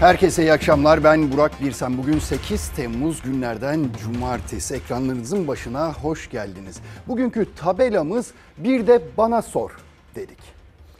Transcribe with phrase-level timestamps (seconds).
[0.00, 1.04] Herkese iyi akşamlar.
[1.04, 1.98] Ben Burak Birsen.
[1.98, 4.74] Bugün 8 Temmuz günlerden cumartesi.
[4.74, 6.80] Ekranlarınızın başına hoş geldiniz.
[7.08, 9.70] Bugünkü tabelamız bir de bana sor
[10.14, 10.38] dedik.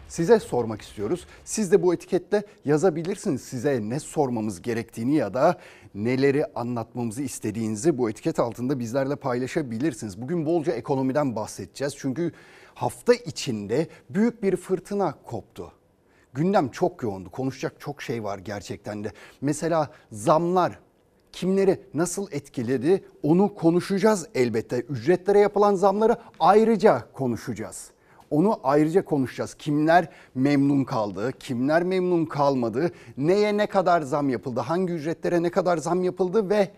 [0.08, 1.26] Size sormak istiyoruz.
[1.44, 5.58] Siz de bu etiketle yazabilirsiniz size ne sormamız gerektiğini ya da
[5.94, 10.22] neleri anlatmamızı istediğinizi bu etiket altında bizlerle paylaşabilirsiniz.
[10.22, 11.94] Bugün bolca ekonomiden bahsedeceğiz.
[11.98, 12.32] Çünkü
[12.74, 15.72] hafta içinde büyük bir fırtına koptu.
[16.34, 17.30] Gündem çok yoğundu.
[17.30, 19.12] Konuşacak çok şey var gerçekten de.
[19.41, 20.79] Mesela zamlar
[21.33, 24.80] kimleri nasıl etkiledi onu konuşacağız elbette.
[24.80, 27.91] Ücretlere yapılan zamları ayrıca konuşacağız.
[28.30, 29.55] Onu ayrıca konuşacağız.
[29.55, 35.77] Kimler memnun kaldı, kimler memnun kalmadı, neye ne kadar zam yapıldı, hangi ücretlere ne kadar
[35.77, 36.70] zam yapıldı ve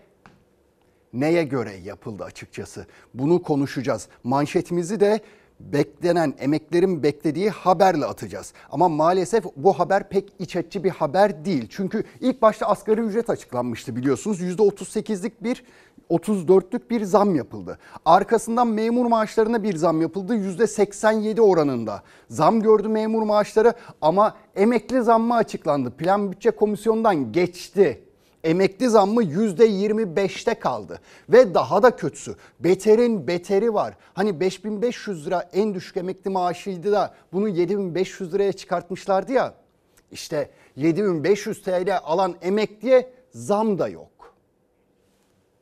[1.13, 2.85] neye göre yapıldı açıkçası.
[3.13, 4.07] Bunu konuşacağız.
[4.23, 5.21] Manşetimizi de
[5.59, 8.53] beklenen emeklerin beklediği haberle atacağız.
[8.71, 11.67] Ama maalesef bu haber pek iç açıcı bir haber değil.
[11.69, 14.41] Çünkü ilk başta asgari ücret açıklanmıştı biliyorsunuz.
[14.41, 15.63] %38'lik bir
[16.09, 17.79] 34'lük bir zam yapıldı.
[18.05, 20.35] Arkasından memur maaşlarına bir zam yapıldı.
[20.35, 25.91] %87 oranında zam gördü memur maaşları ama emekli zammı açıklandı.
[25.91, 28.03] Plan Bütçe Komisyonu'ndan geçti
[28.43, 30.99] emekli zammı %25'te kaldı.
[31.29, 33.97] Ve daha da kötüsü beterin beteri var.
[34.13, 39.53] Hani 5500 lira en düşük emekli maaşıydı da bunu 7500 liraya çıkartmışlardı ya.
[40.11, 44.12] İşte 7500 TL alan emekliye zam da yok.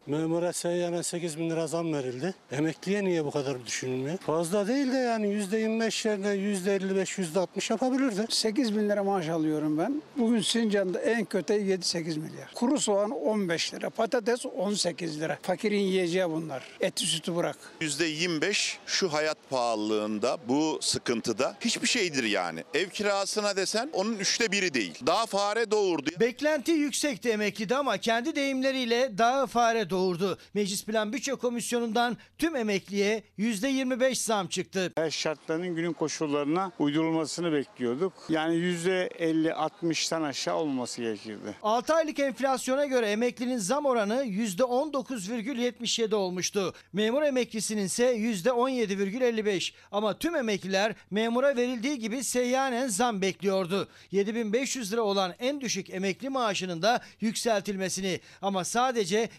[0.07, 2.33] Memura seyyana 8 bin lira zam verildi.
[2.51, 4.17] Emekliye niye bu kadar düşünülmüyor?
[4.17, 8.25] Fazla değil de yani %25 yerine %55, %60 yapabilirdi.
[8.29, 10.01] 8 bin lira maaş alıyorum ben.
[10.17, 12.51] Bugün Sincan'da en kötü 7-8 milyar.
[12.55, 15.37] Kuru soğan 15 lira, patates 18 lira.
[15.41, 16.63] Fakirin yiyeceği bunlar.
[16.79, 17.57] Eti sütü bırak.
[17.81, 22.63] %25 şu hayat pahalılığında, bu sıkıntıda hiçbir şeydir yani.
[22.73, 24.99] Ev kirasına desen onun üçte biri değil.
[25.05, 26.09] Daha fare doğurdu.
[26.19, 30.37] Beklenti yüksekti emeklide ama kendi deyimleriyle daha fare doğurdu.
[30.53, 34.91] Meclis Plan Bütçe Komisyonu'ndan tüm emekliye %25 zam çıktı.
[34.95, 38.13] Her şartların günün koşullarına uydurulmasını bekliyorduk.
[38.29, 41.55] Yani %50-60'tan aşağı olması gerekirdi.
[41.63, 46.73] 6 aylık enflasyona göre emeklinin zam oranı %19,77 olmuştu.
[46.93, 53.87] Memur emeklisinin ise %17,55 ama tüm emekliler memura verildiği gibi seyyanen zam bekliyordu.
[54.11, 59.29] 7500 lira olan en düşük emekli maaşının da yükseltilmesini ama sadece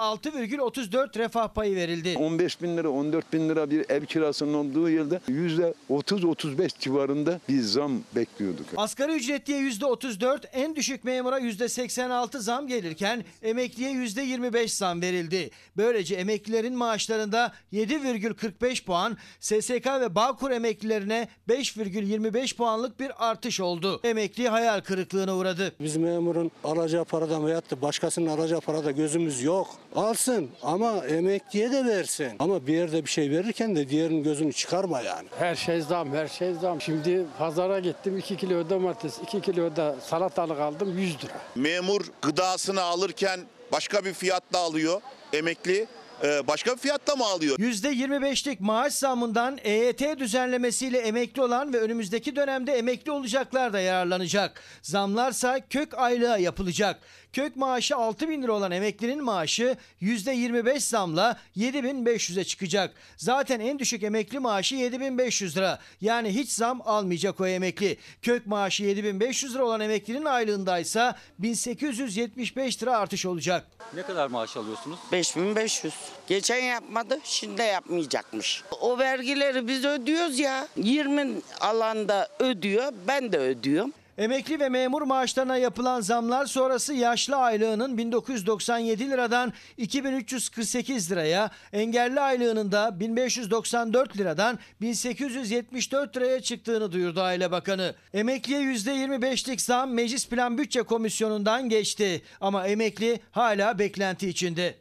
[0.00, 2.16] %6,34 refah payı verildi.
[2.18, 4.88] 15 bin lira 14 bin lira bir ev kirasının olduğu
[5.28, 8.66] yüzde 30-35 civarında bir zam bekliyorduk.
[8.76, 15.50] Asgari ücretliye %34, en düşük memura %86 zam gelirken emekliye %25 zam verildi.
[15.76, 24.00] Böylece emeklilerin maaşlarında 7,45 puan, SSK ve Bağkur emeklilerine 5,25 puanlık bir artış oldu.
[24.04, 25.72] Emekli hayal kırıklığına uğradı.
[25.80, 29.68] Biz memurun alacağı paradan veyahut da başkasının alacağı parada gözümüz yok.
[29.96, 32.32] Alsın ama emekliye de versin.
[32.38, 35.28] Ama bir yerde bir şey verirken de diğerinin gözünü çıkarma yani.
[35.38, 36.80] Her şey zam, her şey zam.
[36.80, 41.32] Şimdi pazara gittim 2 kilo domates, 2 kilo da salatalık aldım 100 lira.
[41.54, 43.40] Memur gıdasını alırken
[43.72, 45.00] başka bir fiyatla alıyor.
[45.32, 45.86] Emekli
[46.24, 47.58] e, başka bir fiyatla mı alıyor?
[47.58, 54.62] %25'lik maaş zammından EYT düzenlemesiyle emekli olan ve önümüzdeki dönemde emekli olacaklar da yararlanacak.
[54.82, 57.00] Zamlarsa kök aylığa yapılacak.
[57.32, 62.94] Kök maaşı 6 bin lira olan emeklinin maaşı %25 zamla 7500'e çıkacak.
[63.16, 65.78] Zaten en düşük emekli maaşı 7500 lira.
[66.00, 67.96] Yani hiç zam almayacak o emekli.
[68.22, 73.66] Kök maaşı 7500 lira olan emeklinin aylığındaysa 1875 lira artış olacak.
[73.94, 74.98] Ne kadar maaş alıyorsunuz?
[75.12, 75.94] 5500.
[76.26, 78.62] Geçen yapmadı, şimdi de yapmayacakmış.
[78.80, 80.68] O vergileri biz ödüyoruz ya.
[80.76, 83.92] 20 alanda ödüyor, ben de ödüyorum.
[84.20, 92.72] Emekli ve memur maaşlarına yapılan zamlar sonrası yaşlı aylığının 1997 liradan 2348 liraya, engelli aylığının
[92.72, 97.94] da 1594 liradan 1874 liraya çıktığını duyurdu Aile Bakanı.
[98.14, 104.74] Emekliye %25'lik zam Meclis Plan Bütçe Komisyonu'ndan geçti ama emekli hala beklenti içinde.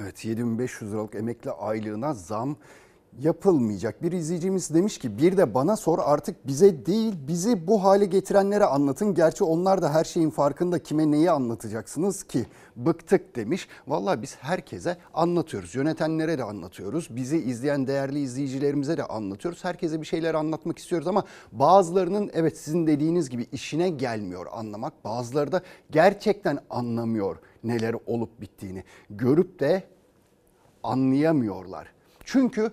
[0.00, 2.56] Evet 7500 liralık emekli aylığına zam
[3.20, 4.02] yapılmayacak.
[4.02, 8.64] Bir izleyicimiz demiş ki bir de bana sor artık bize değil bizi bu hale getirenlere
[8.64, 9.14] anlatın.
[9.14, 13.68] Gerçi onlar da her şeyin farkında kime neyi anlatacaksınız ki bıktık demiş.
[13.86, 15.74] Vallahi biz herkese anlatıyoruz.
[15.74, 17.16] Yönetenlere de anlatıyoruz.
[17.16, 19.64] Bizi izleyen değerli izleyicilerimize de anlatıyoruz.
[19.64, 25.04] Herkese bir şeyler anlatmak istiyoruz ama bazılarının evet sizin dediğiniz gibi işine gelmiyor anlamak.
[25.04, 28.84] Bazıları da gerçekten anlamıyor neler olup bittiğini.
[29.10, 29.82] Görüp de
[30.82, 31.92] anlayamıyorlar.
[32.24, 32.72] Çünkü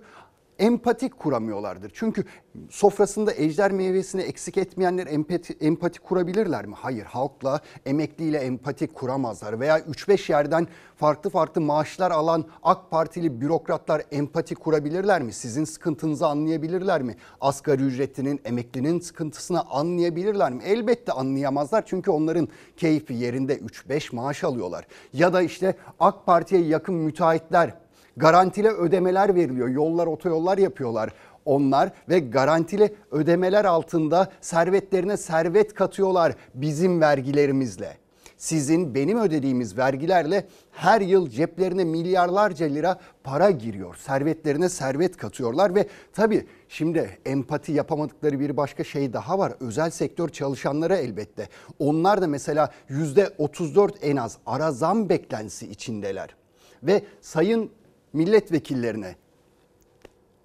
[0.60, 1.90] empatik kuramıyorlardır.
[1.94, 2.24] Çünkü
[2.70, 6.74] sofrasında ejder meyvesini eksik etmeyenler empati, empati kurabilirler mi?
[6.78, 9.60] Hayır halkla emekliyle empati kuramazlar.
[9.60, 10.66] Veya 3-5 yerden
[10.96, 15.32] farklı farklı maaşlar alan AK Partili bürokratlar empati kurabilirler mi?
[15.32, 17.16] Sizin sıkıntınızı anlayabilirler mi?
[17.40, 20.62] Asgari ücretlinin, emeklinin sıkıntısını anlayabilirler mi?
[20.64, 24.86] Elbette anlayamazlar çünkü onların keyfi yerinde 3-5 maaş alıyorlar.
[25.12, 27.74] Ya da işte AK Parti'ye yakın müteahhitler
[28.16, 29.68] garantili ödemeler veriliyor.
[29.68, 31.12] Yollar, otoyollar yapıyorlar
[31.44, 37.96] onlar ve garantili ödemeler altında servetlerine servet katıyorlar bizim vergilerimizle.
[38.36, 43.94] Sizin benim ödediğimiz vergilerle her yıl ceplerine milyarlarca lira para giriyor.
[43.96, 49.52] Servetlerine servet katıyorlar ve tabii şimdi empati yapamadıkları bir başka şey daha var.
[49.60, 51.48] Özel sektör çalışanları elbette.
[51.78, 56.36] Onlar da mesela %34 en az ara zam beklentisi içindeler.
[56.82, 57.70] Ve sayın
[58.12, 59.14] milletvekillerine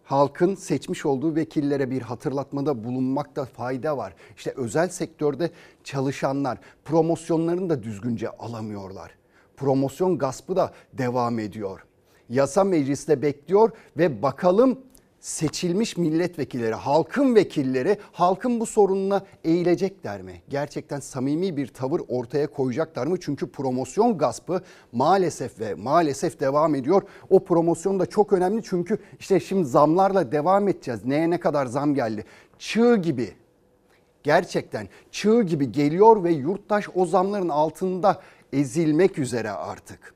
[0.06, 4.14] halkın seçmiş olduğu vekillere bir hatırlatmada bulunmakta fayda var.
[4.38, 5.50] İşte özel sektörde
[5.84, 9.12] çalışanlar promosyonlarını da düzgünce alamıyorlar.
[9.58, 11.86] Promosyon gaspı da devam ediyor.
[12.30, 14.80] Yasa mecliste bekliyor ve bakalım
[15.26, 20.42] seçilmiş milletvekilleri, halkın vekilleri halkın bu sorununa eğilecekler mi?
[20.50, 23.18] Gerçekten samimi bir tavır ortaya koyacaklar mı?
[23.20, 24.62] Çünkü promosyon gaspı
[24.92, 27.02] maalesef ve maalesef devam ediyor.
[27.30, 31.06] O promosyon da çok önemli çünkü işte şimdi zamlarla devam edeceğiz.
[31.06, 32.26] Neye ne kadar zam geldi?
[32.60, 33.34] Çığ gibi
[34.24, 38.22] gerçekten çığ gibi geliyor ve yurttaş o zamların altında
[38.54, 40.16] ezilmek üzere artık.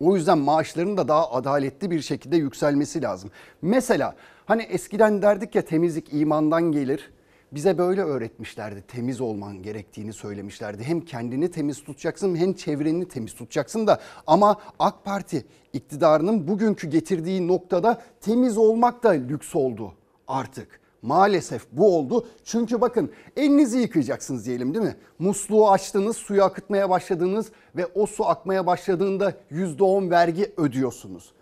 [0.00, 3.30] O yüzden maaşların da daha adaletli bir şekilde yükselmesi lazım.
[3.62, 4.16] Mesela
[4.46, 7.10] hani eskiden derdik ya temizlik imandan gelir.
[7.52, 8.82] Bize böyle öğretmişlerdi.
[8.88, 10.84] Temiz olman gerektiğini söylemişlerdi.
[10.84, 17.48] Hem kendini temiz tutacaksın hem çevreni temiz tutacaksın da ama AK Parti iktidarının bugünkü getirdiği
[17.48, 19.92] noktada temiz olmak da lüks oldu
[20.28, 20.80] artık.
[21.02, 22.26] Maalesef bu oldu.
[22.44, 24.96] Çünkü bakın elinizi yıkayacaksınız diyelim değil mi?
[25.18, 31.32] Musluğu açtınız, suyu akıtmaya başladınız ve o su akmaya başladığında %10 vergi ödüyorsunuz.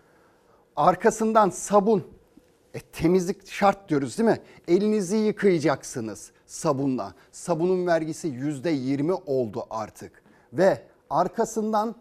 [0.77, 2.05] Arkasından sabun,
[2.75, 4.41] e, temizlik şart diyoruz değil mi?
[4.69, 7.15] Elinizi yıkayacaksınız sabunla.
[7.33, 10.23] Sabunun vergisi %20 oldu artık.
[10.53, 11.95] Ve arkasından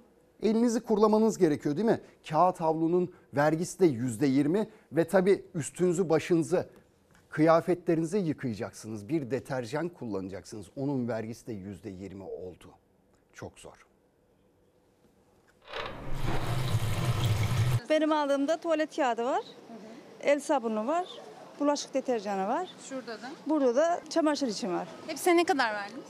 [0.43, 2.01] elinizi kurulamanız gerekiyor değil mi?
[2.29, 6.69] Kağıt havlunun vergisi de %20 ve tabii üstünüzü başınızı
[7.29, 9.09] kıyafetlerinizi yıkayacaksınız.
[9.09, 10.65] Bir deterjan kullanacaksınız.
[10.75, 12.71] Onun vergisi de %20 oldu.
[13.33, 13.85] Çok zor.
[17.89, 19.41] Benim aldığımda tuvalet kağıdı var.
[20.21, 21.05] El sabunu var.
[21.59, 22.69] Bulaşık deterjanı var.
[22.89, 23.29] Şurada da.
[23.47, 24.87] Burada da çamaşır için var.
[25.07, 26.05] Hepsine ne kadar verdiniz?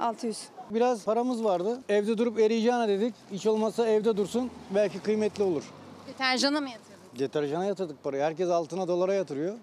[0.00, 0.48] 600.
[0.70, 1.80] Biraz paramız vardı.
[1.88, 3.14] Evde durup eriyeceğine dedik.
[3.32, 4.50] Hiç olmazsa evde dursun.
[4.74, 5.64] Belki kıymetli olur.
[6.08, 7.18] Deterjana mı yatırdınız?
[7.18, 8.22] Deterjana yatırdık parayı.
[8.22, 9.54] Herkes altına dolara yatırıyor.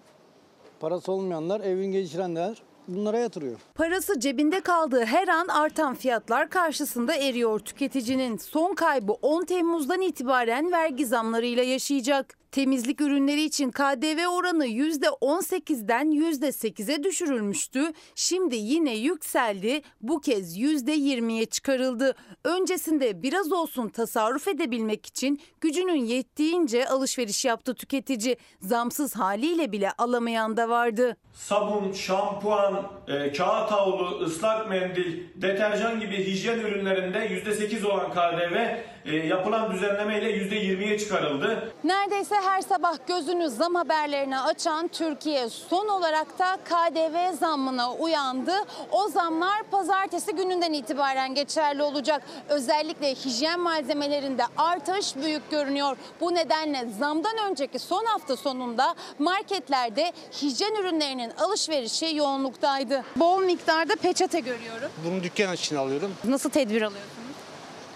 [0.84, 3.56] Parası olmayanlar, evin geçirenler bunlara yatırıyor.
[3.74, 8.36] Parası cebinde kaldığı her an artan fiyatlar karşısında eriyor tüketicinin.
[8.36, 12.38] Son kaybı 10 Temmuz'dan itibaren vergi zamlarıyla yaşayacak.
[12.54, 17.92] Temizlik ürünleri için KDV oranı %18'den %8'e düşürülmüştü.
[18.14, 19.82] Şimdi yine yükseldi.
[20.00, 22.14] Bu kez %20'ye çıkarıldı.
[22.44, 28.36] Öncesinde biraz olsun tasarruf edebilmek için gücünün yettiğince alışveriş yaptı tüketici.
[28.60, 31.16] Zamsız haliyle bile alamayan da vardı.
[31.32, 39.16] sabun, şampuan, e, kağıt havlu, ıslak mendil, deterjan gibi hijyen ürünlerinde %8 olan KDV e,
[39.16, 41.72] yapılan düzenleme ile %20'ye çıkarıldı.
[41.84, 48.52] Neredeyse her sabah gözünü zam haberlerine açan Türkiye son olarak da KDV zammına uyandı.
[48.90, 52.22] O zamlar pazartesi gününden itibaren geçerli olacak.
[52.48, 55.96] Özellikle hijyen malzemelerinde artış büyük görünüyor.
[56.20, 63.04] Bu nedenle zamdan önceki son hafta sonunda marketlerde hijyen ürünlerinin alışverişi yoğunluktaydı.
[63.16, 64.90] Bol miktarda peçete görüyorum.
[65.06, 66.14] Bunu dükkan için alıyorum.
[66.24, 67.23] Nasıl tedbir alıyorsunuz?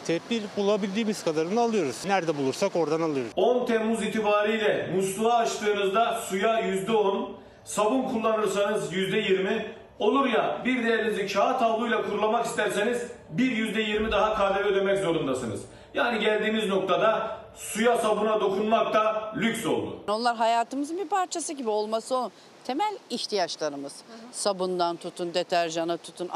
[0.08, 2.04] Tedbir bulabildiğimiz kadarını alıyoruz.
[2.06, 3.32] Nerede bulursak oradan alıyoruz.
[3.36, 7.28] 10 Temmuz itibariyle musluğu açtığınızda suya %10,
[7.64, 9.62] sabun kullanırsanız %20,
[9.98, 15.60] olur ya bir de elinizi kağıt havluyla kurulamak isterseniz bir %20 daha KDV ödemek zorundasınız.
[15.94, 19.96] Yani geldiğimiz noktada suya sabuna dokunmak da lüks oldu.
[20.08, 22.30] Onlar hayatımızın bir parçası gibi olması o
[22.64, 23.92] temel ihtiyaçlarımız.
[24.32, 26.30] Sabundan tutun, deterjana tutun,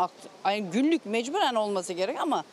[0.45, 2.45] ay günlük mecburen olması gerek ama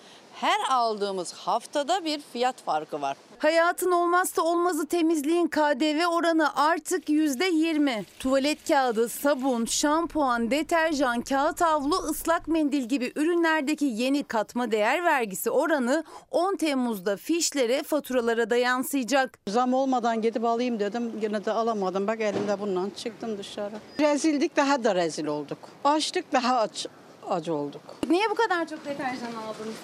[0.41, 3.17] Her aldığımız haftada bir fiyat farkı var.
[3.39, 8.03] Hayatın olmazsa olmazı temizliğin KDV oranı artık %20.
[8.19, 15.51] Tuvalet kağıdı, sabun, şampuan, deterjan, kağıt havlu, ıslak mendil gibi ürünlerdeki yeni katma değer vergisi
[15.51, 19.39] oranı 10 Temmuz'da fişlere, faturalara da yansıyacak.
[19.48, 21.12] Zam olmadan gidip alayım dedim.
[21.22, 22.08] Yine de alamadım.
[22.08, 23.75] Bak elimde bundan çıktım dışarı.
[24.00, 25.58] Rezildik daha da rezil olduk.
[25.84, 26.86] Açtık daha aç,
[27.29, 27.81] acı olduk.
[28.10, 29.75] Niye bu kadar çok deterjan aldınız?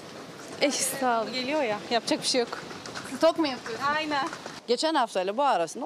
[0.61, 1.27] Eh sağ ol.
[1.33, 2.59] Geliyor ya yapacak bir şey yok.
[3.17, 3.89] Stok mu yapıyorsunuz?
[3.95, 4.27] Aynen.
[4.67, 5.85] Geçen haftayla bu arasında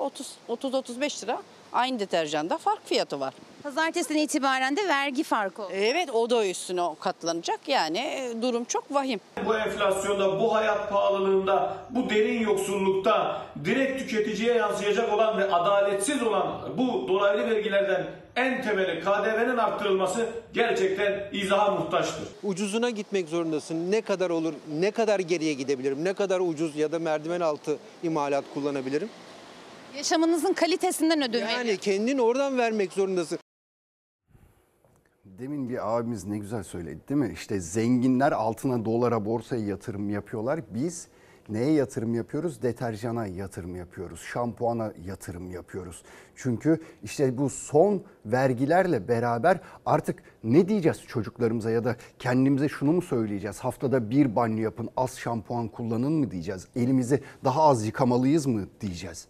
[0.50, 1.42] 30-35 lira
[1.74, 3.34] aynı deterjanda fark fiyatı var.
[3.64, 5.72] Pazartesiden itibaren de vergi farkı oldu.
[5.76, 9.20] Evet o da üstüne katlanacak yani e, durum çok vahim.
[9.46, 16.48] Bu enflasyonda, bu hayat pahalılığında, bu derin yoksullukta direkt tüketiciye yansıyacak olan ve adaletsiz olan
[16.78, 18.06] bu dolaylı vergilerden
[18.36, 22.28] en temeli KDV'nin arttırılması gerçekten izaha muhtaçtır.
[22.44, 23.92] Ucuzuna gitmek zorundasın.
[23.92, 28.44] Ne kadar olur, ne kadar geriye gidebilirim, ne kadar ucuz ya da merdiven altı imalat
[28.54, 29.10] kullanabilirim?
[29.98, 31.78] Yaşamınızın kalitesinden ödün Yani veriyor.
[31.78, 33.40] kendin oradan vermek zorundasın.
[35.26, 37.32] Demin bir abimiz ne güzel söyledi değil mi?
[37.34, 40.60] İşte zenginler altına, dolara, borsaya yatırım yapıyorlar.
[40.70, 41.08] Biz
[41.50, 42.62] neye yatırım yapıyoruz?
[42.62, 44.20] Deterjana yatırım yapıyoruz.
[44.20, 46.04] Şampuana yatırım yapıyoruz.
[46.36, 53.02] Çünkü işte bu son vergilerle beraber artık ne diyeceğiz çocuklarımıza ya da kendimize şunu mu
[53.02, 53.60] söyleyeceğiz?
[53.60, 56.68] Haftada bir banyo yapın, az şampuan kullanın mı diyeceğiz?
[56.76, 59.28] Elimizi daha az yıkamalıyız mı diyeceğiz?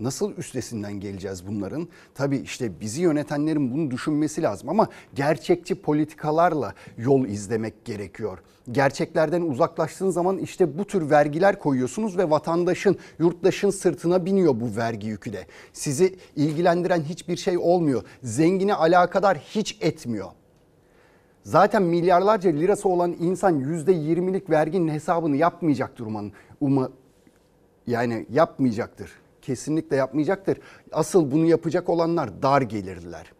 [0.00, 1.88] Nasıl üstesinden geleceğiz bunların?
[2.14, 8.38] Tabii işte bizi yönetenlerin bunu düşünmesi lazım ama gerçekçi politikalarla yol izlemek gerekiyor.
[8.72, 15.06] Gerçeklerden uzaklaştığın zaman işte bu tür vergiler koyuyorsunuz ve vatandaşın, yurttaşın sırtına biniyor bu vergi
[15.06, 15.46] yükü de.
[15.72, 18.02] Sizi ilgilendiren hiçbir şey olmuyor.
[18.22, 20.28] Zengini alakadar hiç etmiyor.
[21.42, 26.32] Zaten milyarlarca lirası olan insan %20'lik verginin hesabını yapmayacaktır umarım.
[26.60, 26.90] Uma,
[27.86, 29.21] yani yapmayacaktır.
[29.42, 30.58] Kesinlikle yapmayacaktır.
[30.92, 33.32] Asıl bunu yapacak olanlar dar gelirliler.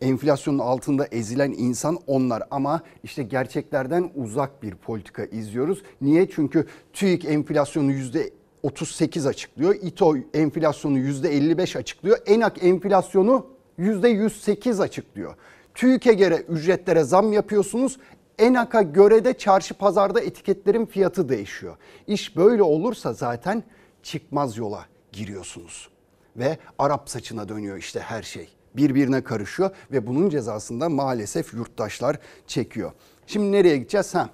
[0.00, 5.82] Enflasyonun altında ezilen insan onlar ama işte gerçeklerden uzak bir politika izliyoruz.
[6.00, 6.30] Niye?
[6.30, 8.30] Çünkü TÜİK enflasyonu yüzde
[8.62, 9.74] 38 açıklıyor.
[9.74, 12.18] İTO enflasyonu yüzde 55 açıklıyor.
[12.26, 13.46] ENAK enflasyonu
[13.78, 15.34] yüzde 108 açıklıyor.
[15.74, 17.98] TÜİK'e göre ücretlere zam yapıyorsunuz.
[18.38, 21.76] ENAK'a göre de çarşı pazarda etiketlerin fiyatı değişiyor.
[22.06, 23.62] İş böyle olursa zaten
[24.06, 25.88] çıkmaz yola giriyorsunuz.
[26.36, 28.48] Ve Arap saçına dönüyor işte her şey.
[28.76, 32.92] Birbirine karışıyor ve bunun cezasını da maalesef yurttaşlar çekiyor.
[33.26, 34.14] Şimdi nereye gideceğiz?
[34.14, 34.30] Ha,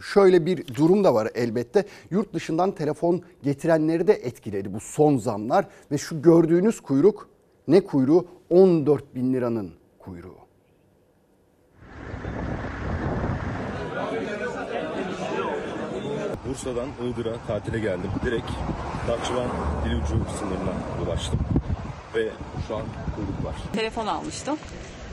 [0.00, 1.84] şöyle bir durum da var elbette.
[2.10, 5.68] Yurt dışından telefon getirenleri de etkiledi bu son zamlar.
[5.90, 7.28] Ve şu gördüğünüz kuyruk
[7.68, 8.28] ne kuyruğu?
[8.50, 10.41] 14 bin liranın kuyruğu.
[16.52, 18.10] Bursa'dan Iğdır'a tatile geldim.
[18.24, 18.50] Direkt
[19.08, 19.48] Bahçıvan
[19.84, 20.06] Dilucu
[20.38, 20.74] sınırına
[21.06, 21.40] ulaştım.
[22.14, 22.28] Ve
[22.68, 22.82] şu an
[23.16, 23.54] kuyruk var.
[23.72, 24.58] Telefon almıştım.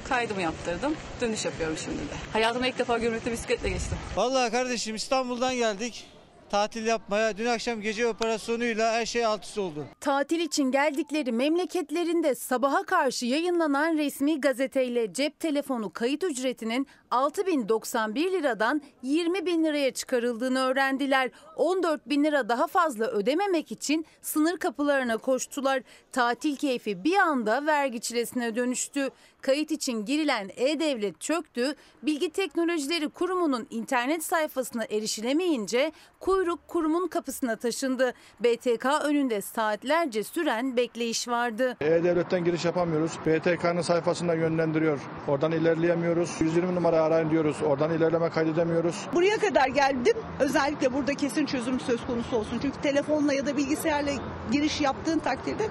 [0.10, 0.93] Kaydımı yaptırdım.
[1.22, 2.15] Dönüş yapıyorum şimdi de.
[2.34, 3.98] Hayatımda ilk defa gümrükte bisikletle geçtim.
[4.15, 6.05] Vallahi kardeşim İstanbul'dan geldik.
[6.49, 7.37] Tatil yapmaya.
[7.37, 9.85] Dün akşam gece operasyonuyla her şey alt üst oldu.
[9.99, 18.81] Tatil için geldikleri memleketlerinde sabaha karşı yayınlanan resmi gazeteyle cep telefonu kayıt ücretinin 6091 liradan
[19.03, 21.31] 20 bin liraya çıkarıldığını öğrendiler.
[21.55, 25.81] 14 bin lira daha fazla ödememek için sınır kapılarına koştular.
[26.11, 29.09] Tatil keyfi bir anda vergi çilesine dönüştü.
[29.41, 31.75] Kayıt için girilen E-Devlet çöktü.
[32.03, 38.13] Bilgi Teknolojileri Kurumu'nun internet sayfasına erişilemeyince kuyruk kurumun kapısına taşındı.
[38.39, 41.77] BTK önünde saatlerce süren bekleyiş vardı.
[41.81, 43.12] E-Devlet'ten giriş yapamıyoruz.
[43.25, 45.00] BTK'nın sayfasında yönlendiriyor.
[45.27, 46.29] Oradan ilerleyemiyoruz.
[46.39, 47.58] 120 numara arayın diyoruz.
[47.65, 49.08] Oradan ilerleme kaydedemiyoruz.
[49.13, 50.17] Buraya kadar geldim.
[50.39, 52.60] Özellikle burada kesin çözüm söz konusu olsun.
[52.62, 54.12] Çünkü telefonla ya da bilgisayarla
[54.51, 55.69] giriş yaptığın takdirde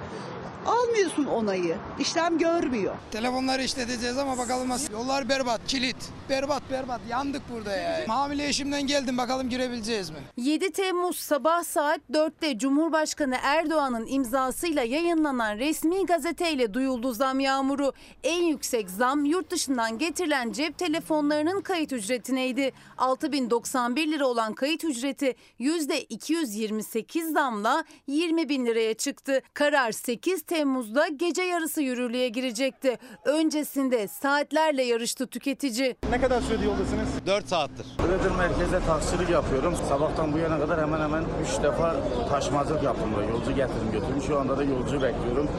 [0.65, 1.77] almıyorsun onayı.
[1.99, 2.95] İşlem görmüyor.
[3.11, 4.93] Telefonları işleteceğiz ama bakalım nasıl.
[4.93, 5.95] Yollar berbat, kilit.
[6.29, 7.01] Berbat berbat.
[7.09, 8.03] Yandık burada ya.
[8.07, 10.17] Hamile eşimden geldim bakalım girebileceğiz mi?
[10.37, 17.93] 7 Temmuz sabah saat 4'te Cumhurbaşkanı Erdoğan'ın imzasıyla yayınlanan resmi gazeteyle duyuldu zam yağmuru.
[18.23, 22.71] En yüksek zam yurt dışından getirilen cep telefonlarının kayıt ücretineydi.
[22.97, 29.41] 6091 lira olan kayıt ücreti %228 zamla 20 bin liraya çıktı.
[29.53, 32.97] Karar 8 Temmuz'da gece yarısı yürürlüğe girecekti.
[33.25, 35.95] Öncesinde saatlerle yarıştı tüketici.
[36.09, 37.07] Ne kadar süredir yoldasınız?
[37.25, 37.85] 4 saattir.
[37.99, 39.75] Iğdır merkeze taksilik yapıyorum.
[39.89, 41.23] Sabahtan bu yana kadar hemen hemen
[41.57, 41.95] 3 defa
[42.29, 43.09] taşmacılık yaptım.
[43.31, 44.21] Yolcu getirdim götürdüm.
[44.27, 45.49] Şu anda da yolcu bekliyorum.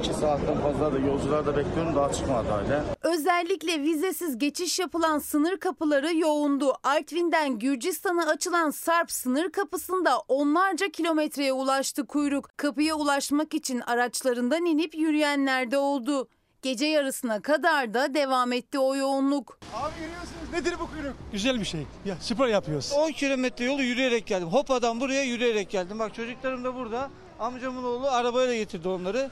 [0.00, 1.96] 2 saatten fazla da yolcular da bekliyorum.
[1.96, 2.84] Daha çıkmadı hala.
[3.02, 6.74] Özellikle vizesiz geçiş yapılan sınır kapıları yoğundu.
[6.82, 12.48] Artvin'den Gürcistan'a açılan Sarp sınır kapısında onlarca kilometreye ulaştı kuyruk.
[12.56, 16.28] Kapıya ulaşmak için araçlarından inip yürüyenler de oldu.
[16.62, 19.58] Gece yarısına kadar da devam etti o yoğunluk.
[19.74, 21.14] Abi görüyorsunuz nedir bu kuyruk?
[21.32, 21.86] Güzel bir şey.
[22.04, 22.92] Ya spor yapıyoruz.
[22.96, 24.48] 10 kilometre yolu yürüyerek geldim.
[24.48, 25.98] Hopa'dan buraya yürüyerek geldim.
[25.98, 27.10] Bak çocuklarım da burada.
[27.40, 29.30] Amcamın oğlu arabayla getirdi onları.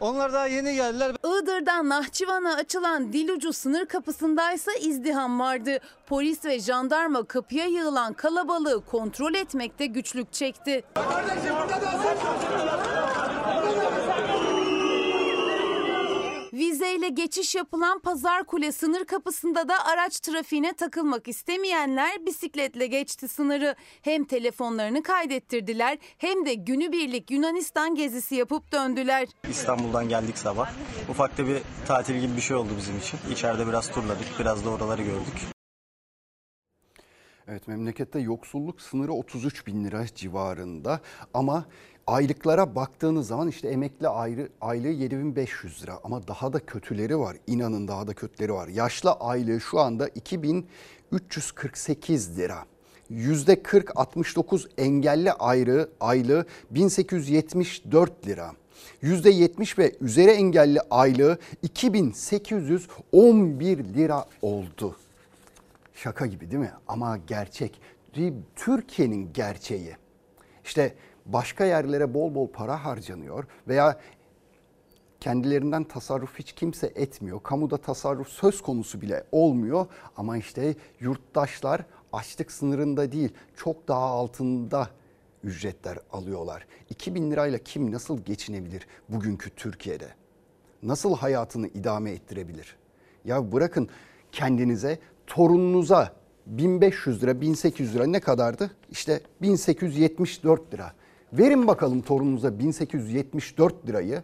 [0.00, 1.12] Onlar daha yeni geldiler.
[1.24, 5.78] Iğdır'dan Nahçıvan'a açılan Dilucu sınır kapısındaysa izdiham vardı.
[6.06, 10.84] Polis ve jandarma kapıya yığılan kalabalığı kontrol etmekte güçlük çekti.
[16.54, 23.74] Vizeyle geçiş yapılan Pazar Kule sınır kapısında da araç trafiğine takılmak istemeyenler bisikletle geçti sınırı.
[24.02, 29.28] Hem telefonlarını kaydettirdiler hem de günübirlik Yunanistan gezisi yapıp döndüler.
[29.50, 30.70] İstanbul'dan geldik sabah.
[31.10, 33.18] Ufak da bir tatil gibi bir şey oldu bizim için.
[33.32, 35.53] İçeride biraz turladık, biraz da oraları gördük.
[37.48, 41.00] Evet memlekette yoksulluk sınırı 33 bin lira civarında
[41.34, 41.64] ama
[42.06, 47.36] aylıklara baktığınız zaman işte emekli ayrı, aylığı 7500 lira ama daha da kötüleri var.
[47.46, 48.68] İnanın daha da kötüleri var.
[48.68, 52.64] Yaşlı aylığı şu anda 2348 lira.
[53.10, 58.52] %40-69 engelli ayrı, aylığı 1874 lira.
[59.02, 64.96] %70 ve üzeri engelli aylığı 2811 lira oldu.
[65.94, 66.72] Şaka gibi değil mi?
[66.88, 67.80] Ama gerçek.
[68.56, 69.96] Türkiye'nin gerçeği.
[70.64, 70.94] İşte
[71.26, 74.00] başka yerlere bol bol para harcanıyor veya
[75.20, 77.42] kendilerinden tasarruf hiç kimse etmiyor.
[77.42, 79.86] Kamuda tasarruf söz konusu bile olmuyor
[80.16, 84.90] ama işte yurttaşlar açlık sınırında değil çok daha altında
[85.44, 86.66] ücretler alıyorlar.
[86.90, 90.08] 2000 lirayla kim nasıl geçinebilir bugünkü Türkiye'de?
[90.82, 92.76] Nasıl hayatını idame ettirebilir?
[93.24, 93.88] Ya bırakın
[94.32, 96.12] kendinize torununuza
[96.46, 98.70] 1500 lira 1800 lira ne kadardı?
[98.90, 100.92] İşte 1874 lira.
[101.32, 104.22] Verin bakalım torununuza 1874 lirayı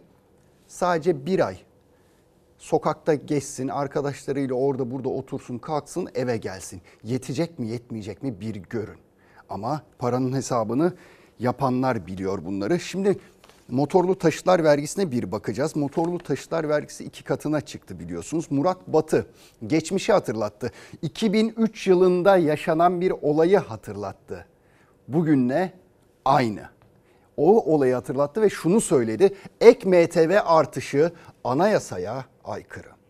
[0.67, 1.57] sadece bir ay
[2.57, 6.81] sokakta geçsin, arkadaşlarıyla orada burada otursun, kalksın, eve gelsin.
[7.03, 8.97] Yetecek mi, yetmeyecek mi bir görün.
[9.49, 10.93] Ama paranın hesabını
[11.39, 12.79] yapanlar biliyor bunları.
[12.79, 13.17] Şimdi
[13.71, 15.75] motorlu taşıtlar vergisine bir bakacağız.
[15.75, 18.45] Motorlu taşıtlar vergisi iki katına çıktı biliyorsunuz.
[18.49, 19.25] Murat Batı
[19.67, 20.71] geçmişi hatırlattı.
[21.01, 24.45] 2003 yılında yaşanan bir olayı hatırlattı.
[25.07, 25.73] Bugünle
[26.25, 26.69] aynı
[27.37, 29.35] o olayı hatırlattı ve şunu söyledi.
[29.61, 31.11] Ek MTV artışı
[31.43, 33.00] anayasaya aykırı.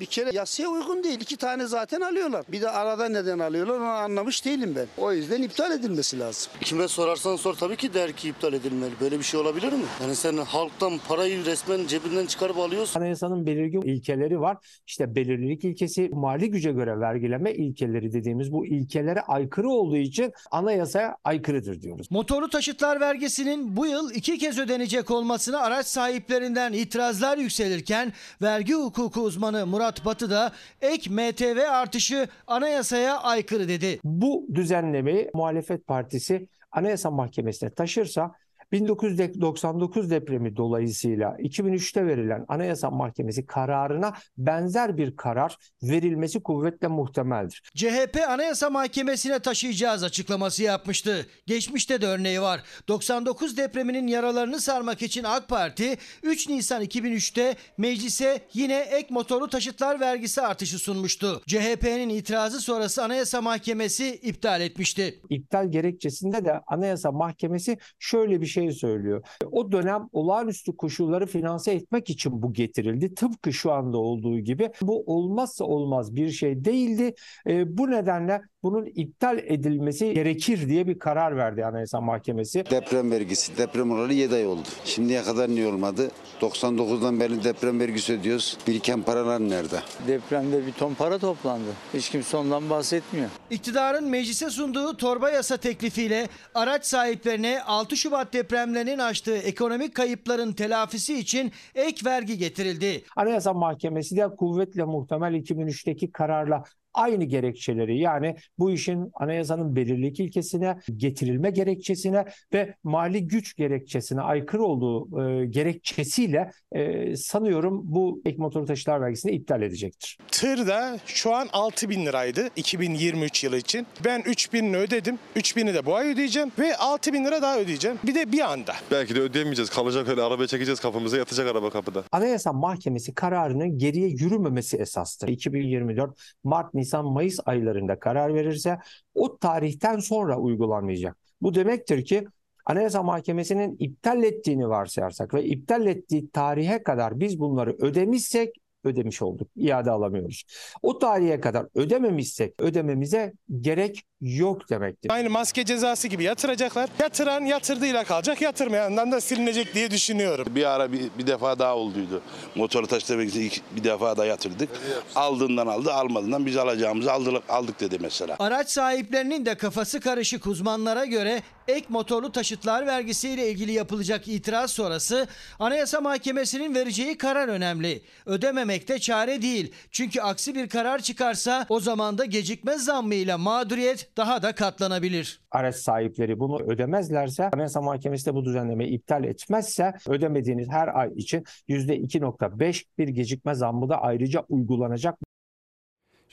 [0.00, 1.20] Bir kere yasaya uygun değil.
[1.20, 2.44] İki tane zaten alıyorlar.
[2.48, 4.86] Bir de arada neden alıyorlar onu anlamış değilim ben.
[4.98, 6.52] O yüzden iptal edilmesi lazım.
[6.60, 8.92] Kime sorarsan sor tabii ki der ki iptal edilmeli.
[9.00, 9.84] Böyle bir şey olabilir mi?
[10.02, 13.00] Yani sen halktan parayı resmen cebinden çıkarıp alıyorsun.
[13.00, 14.56] Anayasanın belirgin ilkeleri var.
[14.86, 21.16] İşte belirlilik ilkesi, mali güce göre vergileme ilkeleri dediğimiz bu ilkelere aykırı olduğu için anayasaya
[21.24, 22.06] aykırıdır diyoruz.
[22.10, 29.20] Motorlu taşıtlar vergisinin bu yıl iki kez ödenecek olmasına araç sahiplerinden itirazlar yükselirken vergi hukuku
[29.20, 34.00] uzmanı Murat Batı da ek MTV artışı anayasaya aykırı dedi.
[34.04, 38.32] Bu düzenlemeyi muhalefet partisi Anayasa Mahkemesi'ne taşırsa
[38.72, 47.62] 1999 depremi dolayısıyla 2003'te verilen Anayasa Mahkemesi kararına benzer bir karar verilmesi kuvvetle muhtemeldir.
[47.74, 51.26] CHP Anayasa Mahkemesi'ne taşıyacağız açıklaması yapmıştı.
[51.46, 52.62] Geçmişte de örneği var.
[52.88, 60.00] 99 depreminin yaralarını sarmak için AK Parti 3 Nisan 2003'te meclise yine ek motorlu taşıtlar
[60.00, 61.42] vergisi artışı sunmuştu.
[61.46, 65.20] CHP'nin itirazı sonrası Anayasa Mahkemesi iptal etmişti.
[65.30, 69.22] İptal gerekçesinde de Anayasa Mahkemesi şöyle bir şey söylüyor.
[69.52, 73.14] O dönem olağanüstü koşulları finanse etmek için bu getirildi.
[73.14, 77.14] Tıpkı şu anda olduğu gibi bu olmazsa olmaz bir şey değildi.
[77.46, 82.64] E, bu nedenle bunun iptal edilmesi gerekir diye bir karar verdi Anayasa Mahkemesi.
[82.70, 83.58] Deprem vergisi.
[83.58, 84.68] Deprem olalı 7 ay oldu.
[84.84, 86.10] Şimdiye kadar niye olmadı?
[86.40, 88.58] 99'dan beri deprem vergisi ödüyoruz.
[88.66, 89.80] Biriken paralar nerede?
[90.06, 91.70] Depremde bir ton para toplandı.
[91.94, 93.28] Hiç kimse ondan bahsetmiyor.
[93.50, 101.18] İktidarın meclise sunduğu torba yasa teklifiyle araç sahiplerine 6 Şubat depremlerinin açtığı ekonomik kayıpların telafisi
[101.18, 103.04] için ek vergi getirildi.
[103.16, 110.78] Anayasa Mahkemesi de kuvvetle muhtemel 2003'teki kararla aynı gerekçeleri yani bu işin anayasanın belirlilik ilkesine,
[110.96, 118.66] getirilme gerekçesine ve mali güç gerekçesine aykırı olduğu e, gerekçesiyle e, sanıyorum bu ek motorlu
[118.66, 120.18] taşıtlar vergisini iptal edecektir.
[120.28, 123.86] Tır da şu an 6 bin liraydı 2023 yılı için.
[124.04, 125.18] Ben 3 binini ödedim.
[125.36, 127.98] 3 bini de bu ay ödeyeceğim ve 6 bin lira daha ödeyeceğim.
[128.04, 128.72] Bir de bir anda.
[128.90, 129.70] Belki de ödeyemeyeceğiz.
[129.70, 132.04] Kalacak öyle arabaya çekeceğiz kafamıza yatacak araba kapıda.
[132.12, 135.28] Anayasa Mahkemesi kararının geriye yürümemesi esastır.
[135.28, 138.78] 2024 Mart, Nisan, Mayıs aylarında karar verirse
[139.14, 141.16] o tarihten sonra uygulanmayacak.
[141.42, 142.26] Bu demektir ki
[142.66, 149.48] Anayasa Mahkemesi'nin iptal ettiğini varsayarsak ve iptal ettiği tarihe kadar biz bunları ödemişsek ödemiş olduk.
[149.56, 150.44] İade alamıyoruz.
[150.82, 155.10] O tarihe kadar ödememişsek ödememize gerek yok demektir.
[155.10, 156.90] Aynı maske cezası gibi yatıracaklar.
[157.00, 160.46] Yatıran yatırdığıyla kalacak, yatırmayandan da silinecek diye düşünüyorum.
[160.54, 162.22] Bir ara bir, bir defa daha olduydu.
[162.54, 162.86] Motoru
[163.20, 164.68] ilk bir defa da yatırdık.
[165.14, 168.36] Aldığından aldı, almadığından biz alacağımızı aldık, aldık dedi mesela.
[168.38, 175.26] Araç sahiplerinin de kafası karışık uzmanlara göre ek motorlu taşıtlar vergisiyle ilgili yapılacak itiraz sonrası
[175.58, 178.02] Anayasa Mahkemesi'nin vereceği karar önemli.
[178.26, 179.72] Ödememekte çare değil.
[179.90, 185.40] Çünkü aksi bir karar çıkarsa o zaman da gecikme zammıyla mağduriyet daha da katlanabilir.
[185.50, 191.44] Araç sahipleri bunu ödemezlerse Anayasa Mahkemesi de bu düzenlemeyi iptal etmezse ödemediğiniz her ay için
[191.68, 195.29] %2.5 bir gecikme zammı da ayrıca uygulanacak.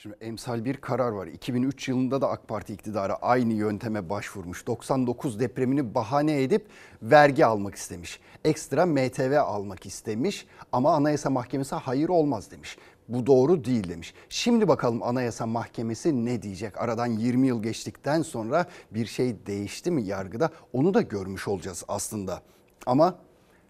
[0.02, 1.26] Şimdi emsal bir karar var.
[1.26, 4.66] 2003 yılında da AK Parti iktidarı aynı yönteme başvurmuş.
[4.66, 6.66] 99 depremini bahane edip
[7.02, 8.20] vergi almak istemiş.
[8.44, 12.78] Ekstra MTV almak istemiş ama Anayasa Mahkemesi hayır olmaz demiş.
[13.08, 14.14] Bu doğru değil demiş.
[14.28, 16.80] Şimdi bakalım Anayasa Mahkemesi ne diyecek?
[16.80, 20.50] Aradan 20 yıl geçtikten sonra bir şey değişti mi yargıda?
[20.72, 22.42] Onu da görmüş olacağız aslında.
[22.86, 23.18] Ama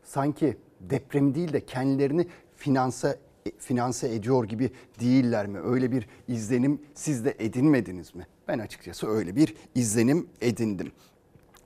[0.05, 3.19] sanki deprem değil de kendilerini finanse
[3.59, 5.61] finanse ediyor gibi değiller mi?
[5.61, 8.27] Öyle bir izlenim siz de edinmediniz mi?
[8.49, 10.93] Ben açıkçası öyle bir izlenim edindim.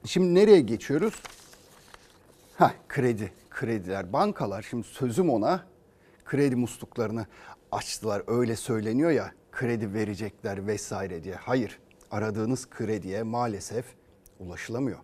[0.05, 1.23] Şimdi nereye geçiyoruz?
[2.57, 5.65] Ha kredi, krediler, bankalar şimdi sözüm ona
[6.25, 7.27] kredi musluklarını
[7.73, 8.23] açtılar.
[8.27, 11.35] Öyle söyleniyor ya kredi verecekler vesaire diye.
[11.35, 11.79] Hayır
[12.11, 13.85] aradığınız krediye maalesef
[14.39, 14.99] ulaşılamıyor.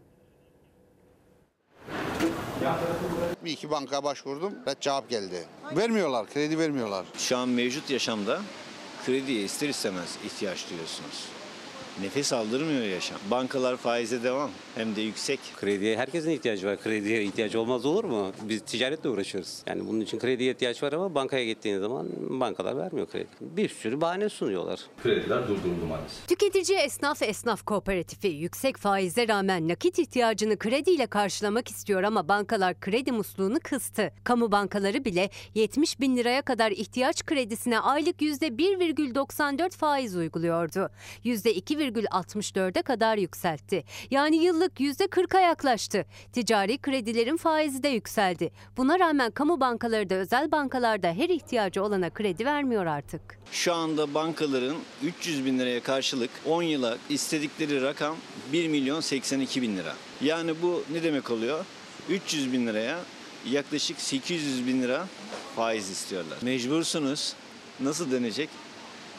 [3.44, 4.55] Bir iki banka başvurdum.
[4.66, 5.44] Red cevap geldi.
[5.77, 7.07] Vermiyorlar, kredi vermiyorlar.
[7.18, 8.40] Şu an mevcut yaşamda
[9.07, 11.24] krediye ister istemez ihtiyaç duyuyorsunuz.
[12.02, 13.18] Nefes aldırmıyor yaşam.
[13.30, 15.40] Bankalar faize devam hem de yüksek.
[15.61, 16.82] Krediye herkesin ihtiyacı var.
[16.82, 18.32] Krediye ihtiyaç olmaz olur mu?
[18.42, 19.62] Biz ticaretle uğraşıyoruz.
[19.66, 23.26] Yani bunun için krediye ihtiyaç var ama bankaya gittiğiniz zaman bankalar vermiyor kredi.
[23.40, 24.80] Bir sürü bahane sunuyorlar.
[25.02, 26.28] Krediler durduruldu maalesef.
[26.28, 33.12] Tüketici esnaf esnaf kooperatifi yüksek faize rağmen nakit ihtiyacını krediyle karşılamak istiyor ama bankalar kredi
[33.12, 34.12] musluğunu kıstı.
[34.24, 40.90] Kamu bankaları bile 70 bin liraya kadar ihtiyaç kredisine aylık %1,94 faiz uyguluyordu.
[41.88, 43.85] %2,64'e kadar yükseltti.
[44.11, 46.05] Yani yıllık %40'a yaklaştı.
[46.33, 48.51] Ticari kredilerin faizi de yükseldi.
[48.77, 53.38] Buna rağmen kamu bankaları da özel bankalarda her ihtiyacı olana kredi vermiyor artık.
[53.53, 58.16] Şu anda bankaların 300 bin liraya karşılık 10 yıla istedikleri rakam
[58.53, 59.94] 1 milyon 82 bin lira.
[60.20, 61.64] Yani bu ne demek oluyor?
[62.09, 62.98] 300 bin liraya
[63.51, 65.07] yaklaşık 800 bin lira
[65.57, 66.38] faiz istiyorlar.
[66.42, 67.35] Mecbursunuz.
[67.81, 68.48] Nasıl dönecek?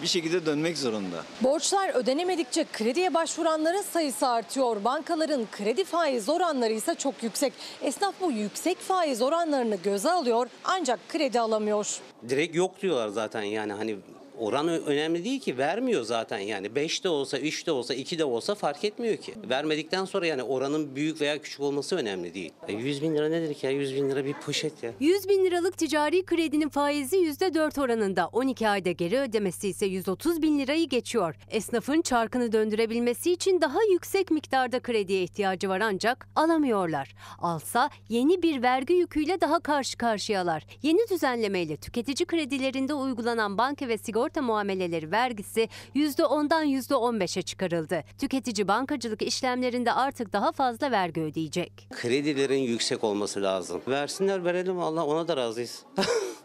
[0.01, 1.23] Bir şekilde dönmek zorunda.
[1.41, 4.83] Borçlar ödenemedikçe krediye başvuranların sayısı artıyor.
[4.83, 7.53] Bankaların kredi faiz oranları ise çok yüksek.
[7.81, 11.99] Esnaf bu yüksek faiz oranlarını göze alıyor ancak kredi alamıyor.
[12.29, 13.97] Direkt yok diyorlar zaten yani hani
[14.39, 18.25] oran önemli değil ki vermiyor zaten yani 5 de olsa 3 de olsa 2 de
[18.25, 19.34] olsa fark etmiyor ki.
[19.49, 22.52] Vermedikten sonra yani oranın büyük veya küçük olması önemli değil.
[22.67, 24.91] E 100 bin lira nedir ki ya 100 bin lira bir poşet ya.
[24.99, 28.28] 100 bin liralık ticari kredinin faizi %4 oranında.
[28.28, 31.36] 12 ayda geri ödemesi ise 130 bin lirayı geçiyor.
[31.49, 37.15] Esnafın çarkını döndürebilmesi için daha yüksek miktarda krediye ihtiyacı var ancak alamıyorlar.
[37.39, 40.65] Alsa yeni bir vergi yüküyle daha karşı karşıyalar.
[40.82, 48.03] Yeni düzenlemeyle tüketici kredilerinde uygulanan banka ve sigorta muameleleri vergisi %10'dan %15'e çıkarıldı.
[48.17, 51.87] Tüketici bankacılık işlemlerinde artık daha fazla vergi ödeyecek.
[51.91, 53.81] Kredilerin yüksek olması lazım.
[53.87, 55.83] Versinler verelim Allah ona da razıyız.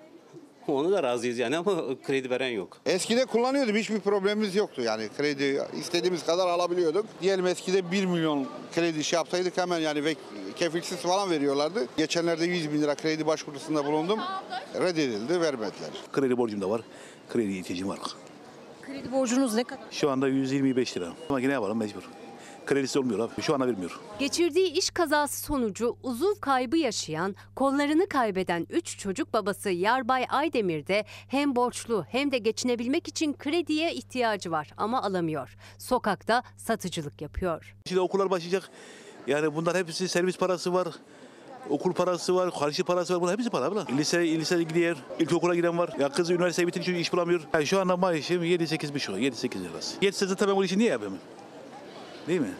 [0.68, 2.76] Onu da razıyız yani ama kredi veren yok.
[2.86, 3.76] Eskide kullanıyordum.
[3.76, 4.82] Hiçbir problemimiz yoktu.
[4.82, 7.06] Yani kredi istediğimiz kadar alabiliyorduk.
[7.22, 10.14] Diyelim eskide 1 milyon kredi şey yapsaydık hemen yani ve
[10.56, 11.86] kefilsiz falan veriyorlardı.
[11.96, 14.20] Geçenlerde 100 bin lira kredi başvurusunda bulundum.
[14.74, 15.90] Reddedildi, vermediler.
[16.12, 16.80] Kredi borcum da var.
[17.32, 17.98] Kredi ihtiyacım var.
[18.82, 19.84] Kredi borcunuz ne kadar?
[19.90, 21.12] Şu anda 125 lira.
[21.28, 22.02] Ama yine yapalım mecbur.
[22.66, 23.42] kredisi olmuyor abi.
[23.42, 24.00] Şu anda vermiyor.
[24.18, 31.04] Geçirdiği iş kazası sonucu uzuv kaybı yaşayan, kollarını kaybeden 3 çocuk babası Yarbay Aydemir de
[31.28, 35.56] hem borçlu hem de geçinebilmek için krediye ihtiyacı var ama alamıyor.
[35.78, 37.74] Sokakta satıcılık yapıyor.
[37.88, 38.70] Şimdi okullar başlayacak.
[39.26, 40.88] Yani bunlar hepsi servis parası var.
[41.70, 43.20] Okul parası var, karşı parası var.
[43.20, 43.86] Bunlar hepsi para abla.
[43.98, 45.90] Lise, lise gidiyor, ilkokula giden var.
[45.98, 47.40] Ya kız üniversite bitince iş bulamıyor.
[47.54, 49.14] Yani şu anda maaşım 7-8 bir şey.
[49.14, 49.96] 7-8 arası.
[50.00, 51.18] Yetse zaten ben bu işi niye yapayım?
[52.28, 52.54] Değil mi?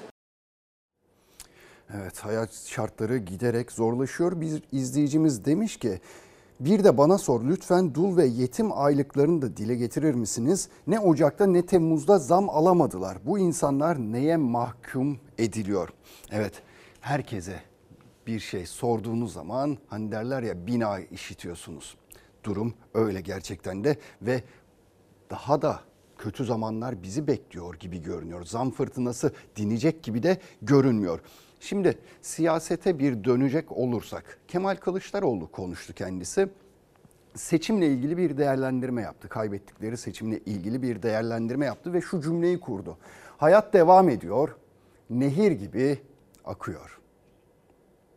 [1.95, 4.41] Evet hayat şartları giderek zorlaşıyor.
[4.41, 6.01] Bir izleyicimiz demiş ki
[6.61, 10.69] bir de bana sor lütfen dul ve yetim aylıklarını da dile getirir misiniz?
[10.87, 13.19] Ne Ocak'ta ne Temmuz'da zam alamadılar.
[13.25, 15.89] Bu insanlar neye mahkum ediliyor?
[16.31, 16.53] Evet
[17.01, 17.74] herkese
[18.27, 21.97] bir şey sorduğunuz zaman hani derler ya bina işitiyorsunuz.
[22.45, 24.43] Durum öyle gerçekten de ve
[25.31, 25.81] daha da
[26.19, 28.45] kötü zamanlar bizi bekliyor gibi görünüyor.
[28.45, 31.21] Zam fırtınası dinecek gibi de görünmüyor.
[31.61, 36.49] Şimdi siyasete bir dönecek olursak Kemal Kılıçdaroğlu konuştu kendisi.
[37.35, 39.29] Seçimle ilgili bir değerlendirme yaptı.
[39.29, 42.99] Kaybettikleri seçimle ilgili bir değerlendirme yaptı ve şu cümleyi kurdu.
[43.37, 44.57] Hayat devam ediyor.
[45.11, 45.99] Nehir gibi
[46.45, 47.01] akıyor.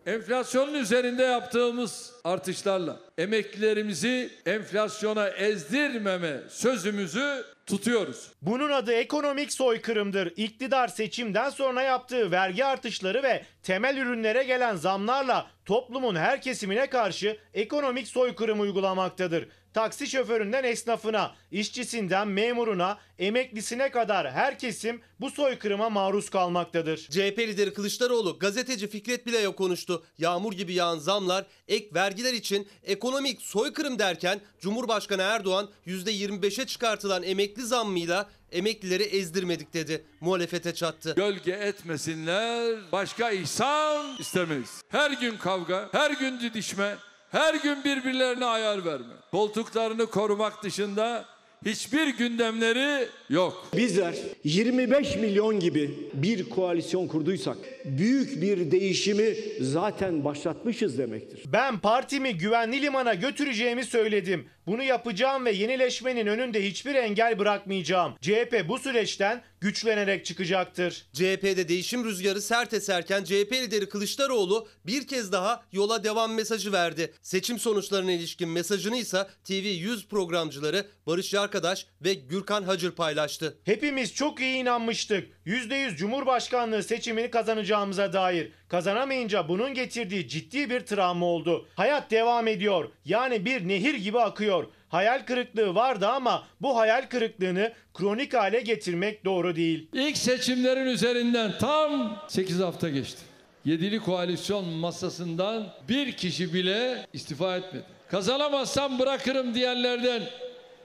[0.08, 8.32] Enflasyonun üzerinde yaptığımız artışlarla emeklilerimizi enflasyona ezdirmeme sözümüzü tutuyoruz.
[8.42, 10.34] Bunun adı ekonomik soykırımdır.
[10.36, 17.38] İktidar seçimden sonra yaptığı vergi artışları ve temel ürünlere gelen zamlarla toplumun her kesimine karşı
[17.54, 19.48] ekonomik soykırım uygulamaktadır.
[19.78, 26.98] Taksi şoföründen esnafına, işçisinden memuruna, emeklisine kadar her kesim bu soykırıma maruz kalmaktadır.
[26.98, 30.04] CHP lideri Kılıçdaroğlu gazeteci Fikret Bilay'a konuştu.
[30.18, 37.62] Yağmur gibi yağan zamlar, ek vergiler için ekonomik soykırım derken Cumhurbaşkanı Erdoğan %25'e çıkartılan emekli
[37.62, 40.06] zammıyla emeklileri ezdirmedik dedi.
[40.22, 41.14] Muhalefete çattı.
[41.16, 44.82] Gölge etmesinler, başka ihsan istemeyiz.
[44.90, 46.96] Her gün kavga, her gün didişme,
[47.32, 49.14] her gün birbirlerine ayar verme.
[49.32, 51.26] Koltuklarını korumak dışında
[51.66, 53.68] hiçbir gündemleri yok.
[53.78, 61.44] Bizler 25 milyon gibi bir koalisyon kurduysak büyük bir değişimi zaten başlatmışız demektir.
[61.46, 64.46] Ben partimi güvenli limana götüreceğimi söyledim.
[64.68, 68.14] Bunu yapacağım ve yenileşmenin önünde hiçbir engel bırakmayacağım.
[68.22, 71.06] CHP bu süreçten güçlenerek çıkacaktır.
[71.14, 77.14] CHP'de değişim rüzgarı sert eserken CHP lideri Kılıçdaroğlu bir kez daha yola devam mesajı verdi.
[77.22, 83.58] Seçim sonuçlarına ilişkin mesajını ise TV100 programcıları Barış Yarkadaş ve Gürkan Hacır paylaştı.
[83.64, 85.30] Hepimiz çok iyi inanmıştık.
[85.46, 88.52] %100 Cumhurbaşkanlığı seçimini kazanacağımıza dair.
[88.68, 91.68] Kazanamayınca bunun getirdiği ciddi bir travma oldu.
[91.76, 92.90] Hayat devam ediyor.
[93.06, 94.68] Yani bir nehir gibi akıyor.
[94.90, 99.88] Hayal kırıklığı vardı ama bu hayal kırıklığını kronik hale getirmek doğru değil.
[99.94, 103.22] İlk seçimlerin üzerinden tam 8 hafta geçti.
[103.66, 107.84] Yedili koalisyon masasından bir kişi bile istifa etmedi.
[108.12, 110.22] Kazanamazsam bırakırım diyenlerden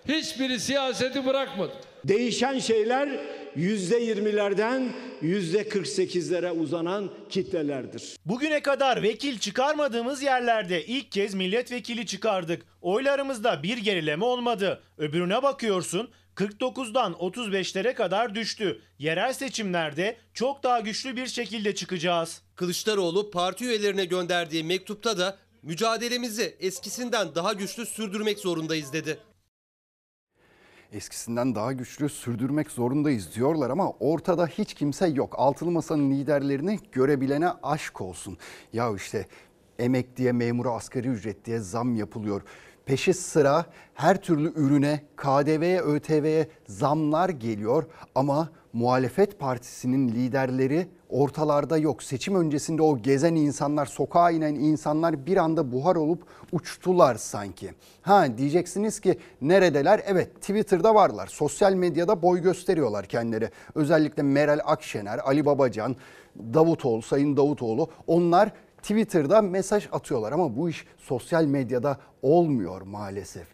[0.09, 1.73] hiçbiri siyaseti bırakmadı.
[2.05, 3.09] Değişen şeyler
[3.57, 8.17] %20'lerden %48'lere uzanan kitlelerdir.
[8.27, 12.63] Bugüne kadar vekil çıkarmadığımız yerlerde ilk kez milletvekili çıkardık.
[12.81, 14.83] Oylarımızda bir gerileme olmadı.
[14.99, 18.81] Öbürüne bakıyorsun 49'dan 35'lere kadar düştü.
[18.99, 22.43] Yerel seçimlerde çok daha güçlü bir şekilde çıkacağız.
[22.57, 29.19] Kılıçdaroğlu parti üyelerine gönderdiği mektupta da mücadelemizi eskisinden daha güçlü sürdürmek zorundayız dedi
[30.93, 35.35] eskisinden daha güçlü sürdürmek zorundayız diyorlar ama ortada hiç kimse yok.
[35.39, 38.39] Altılı Masa'nın liderlerini görebilene aşk olsun.
[38.73, 39.27] Ya işte
[39.79, 42.43] emekliye, memura, asgari ücret diye zam yapılıyor.
[42.87, 52.03] Peşi sıra her türlü ürüne, KDV'ye, ÖTV'ye zamlar geliyor ama muhalefet partisinin liderleri ortalarda yok.
[52.03, 56.23] Seçim öncesinde o gezen insanlar, sokağa inen insanlar bir anda buhar olup
[56.53, 57.71] uçtular sanki.
[58.03, 60.03] Ha diyeceksiniz ki neredeler?
[60.07, 61.27] Evet Twitter'da varlar.
[61.27, 63.51] Sosyal medyada boy gösteriyorlar kendileri.
[63.75, 65.97] Özellikle Meral Akşener, Ali Babacan,
[66.39, 73.47] Davutoğlu, Sayın Davutoğlu onlar Twitter'da mesaj atıyorlar ama bu iş sosyal medyada olmuyor maalesef.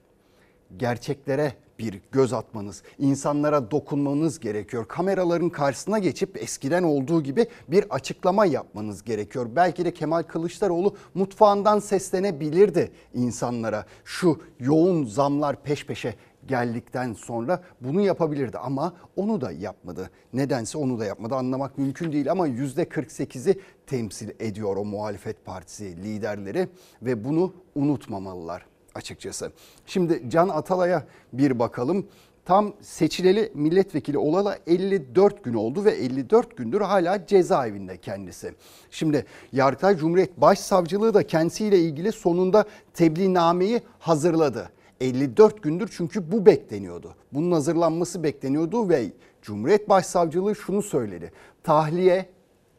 [0.77, 4.89] Gerçeklere bir göz atmanız, insanlara dokunmanız gerekiyor.
[4.89, 9.47] Kameraların karşısına geçip eskiden olduğu gibi bir açıklama yapmanız gerekiyor.
[9.57, 13.87] Belki de Kemal Kılıçdaroğlu mutfağından seslenebilirdi insanlara.
[14.05, 16.15] Şu yoğun zamlar peş peşe
[16.49, 20.11] geldikten sonra bunu yapabilirdi ama onu da yapmadı.
[20.33, 26.69] Nedense onu da yapmadı anlamak mümkün değil ama %48'i temsil ediyor o muhalefet partisi liderleri
[27.03, 28.67] ve bunu unutmamalılar
[28.99, 29.53] açıkçası.
[29.87, 32.07] Şimdi Can Atalay'a bir bakalım.
[32.45, 38.55] Tam seçileli milletvekili olalı 54 gün oldu ve 54 gündür hala cezaevinde kendisi.
[38.91, 44.71] Şimdi Yargıtay Cumhuriyet Başsavcılığı da kendisiyle ilgili sonunda tebliğnameyi hazırladı.
[45.01, 47.15] 54 gündür çünkü bu bekleniyordu.
[47.33, 51.33] Bunun hazırlanması bekleniyordu ve Cumhuriyet Başsavcılığı şunu söyledi.
[51.63, 52.27] Tahliye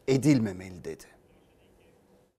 [0.08, 1.04] edilmemeli dedi.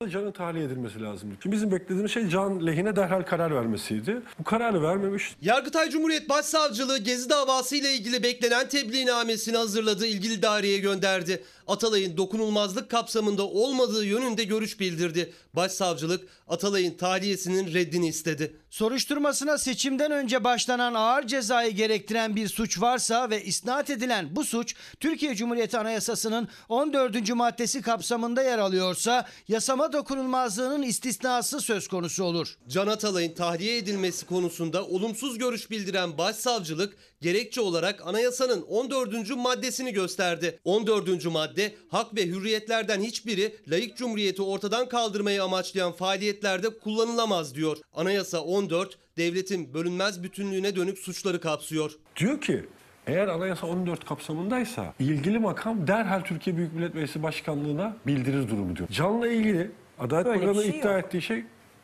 [0.10, 1.38] Can'ın tahliye edilmesi lazım.
[1.44, 4.22] Şimdi bizim beklediğimiz şey Can lehine derhal karar vermesiydi.
[4.40, 5.36] Bu kararı vermemiş.
[5.42, 11.44] Yargıtay Cumhuriyet Başsavcılığı Gezi davası ile ilgili beklenen tebliğnamesini hazırladı, ilgili daireye gönderdi.
[11.72, 15.34] Atalay'ın dokunulmazlık kapsamında olmadığı yönünde görüş bildirdi.
[15.54, 18.56] Başsavcılık Atalay'ın tahliyesinin reddini istedi.
[18.70, 24.76] Soruşturmasına seçimden önce başlanan ağır cezayı gerektiren bir suç varsa ve isnat edilen bu suç
[25.00, 27.30] Türkiye Cumhuriyeti Anayasası'nın 14.
[27.36, 32.58] maddesi kapsamında yer alıyorsa yasama dokunulmazlığının istisnası söz konusu olur.
[32.68, 39.36] Can Atalay'ın tahliye edilmesi konusunda olumsuz görüş bildiren başsavcılık gerekçe olarak anayasanın 14.
[39.36, 40.60] maddesini gösterdi.
[40.64, 41.26] 14.
[41.26, 47.78] madde hak ve hürriyetlerden hiçbiri layık cumhuriyeti ortadan kaldırmayı amaçlayan faaliyetlerde kullanılamaz diyor.
[47.94, 51.92] Anayasa 14 devletin bölünmez bütünlüğüne dönük suçları kapsıyor.
[52.18, 52.66] Diyor ki
[53.08, 58.90] eğer anayasa 14 kapsamındaysa ilgili makam derhal Türkiye Büyük Millet Meclisi Başkanlığı'na bildirir durumu diyor.
[58.92, 61.06] Can'la ilgili Adalet Bakanı şey iddia yok.
[61.06, 61.44] ettiği şey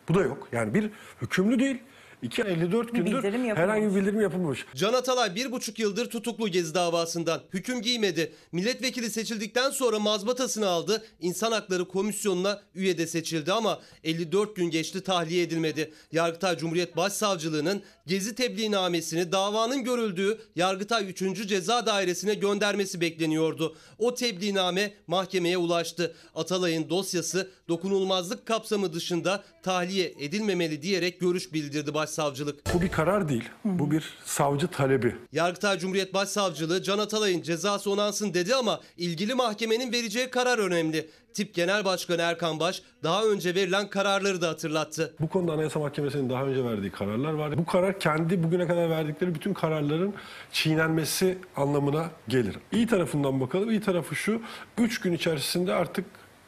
[0.10, 0.48] bu da yok.
[0.52, 0.90] Yani bir
[1.22, 1.78] hükümlü değil.
[2.22, 3.58] 2 54 Bir gündür bildirim yapılmamış.
[3.58, 4.66] herhangi bir bildirim yapılmamış.
[4.76, 7.42] Can Atalay bir buçuk yıldır tutuklu Gezi davasından.
[7.54, 8.34] Hüküm giymedi.
[8.52, 11.04] Milletvekili seçildikten sonra mazbatasını aldı.
[11.20, 15.92] İnsan Hakları Komisyonu'na üye de seçildi ama 54 gün geçti tahliye edilmedi.
[16.12, 21.48] Yargıtay Cumhuriyet Başsavcılığı'nın Gezi tebliğnamesini davanın görüldüğü Yargıtay 3.
[21.48, 23.76] Ceza Dairesi'ne göndermesi bekleniyordu.
[23.98, 26.16] O tebliğname mahkemeye ulaştı.
[26.36, 32.74] Atalay'ın dosyası dokunulmazlık kapsamı dışında tahliye edilmemeli diyerek görüş bildirdi başsavcılık.
[32.74, 33.50] Bu bir karar değil.
[33.66, 35.16] Bu bir savcı talebi.
[35.32, 41.10] Yargıtay Cumhuriyet Başsavcılığı Can Atalay'ın cezası onansın dedi ama ilgili mahkemenin vereceği karar önemli.
[41.34, 45.16] Tip Genel Başkanı Erkan Baş daha önce verilen kararları da hatırlattı.
[45.20, 47.58] Bu konuda Anayasa Mahkemesi'nin daha önce verdiği kararlar var.
[47.58, 50.14] Bu karar kendi bugüne kadar verdikleri bütün kararların
[50.52, 52.56] çiğnenmesi anlamına gelir.
[52.72, 53.70] İyi tarafından bakalım.
[53.70, 54.42] İyi tarafı şu.
[54.78, 56.06] 3 gün içerisinde artık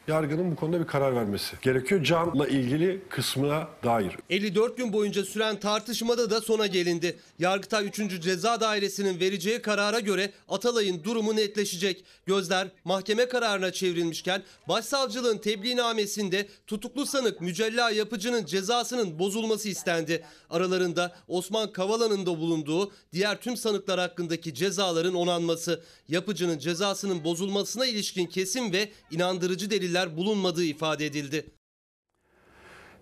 [0.09, 2.03] yargının bu konuda bir karar vermesi gerekiyor.
[2.03, 4.17] Can'la ilgili kısmına dair.
[4.29, 7.19] 54 gün boyunca süren tartışmada da sona gelindi.
[7.39, 8.21] Yargıtay 3.
[8.21, 12.03] Ceza Dairesi'nin vereceği karara göre Atalay'ın durumu netleşecek.
[12.25, 20.23] Gözler mahkeme kararına çevrilmişken başsavcılığın tebliğnamesinde tutuklu sanık Mücella Yapıcı'nın cezasının bozulması istendi.
[20.49, 25.81] Aralarında Osman Kavala'nın da bulunduğu diğer tüm sanıklar hakkındaki cezaların onanması.
[26.07, 31.45] Yapıcı'nın cezasının bozulmasına ilişkin kesin ve inandırıcı deliller bulunmadığı ifade edildi.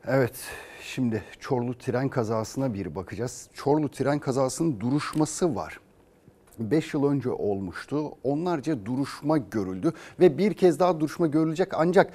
[0.06, 0.36] Evet,
[0.84, 3.50] şimdi Çorlu tren kazasına bir bakacağız.
[3.54, 5.80] Çorlu tren kazasının duruşması var.
[6.60, 8.12] 5 yıl önce olmuştu.
[8.24, 12.14] Onlarca duruşma görüldü ve bir kez daha duruşma görülecek ancak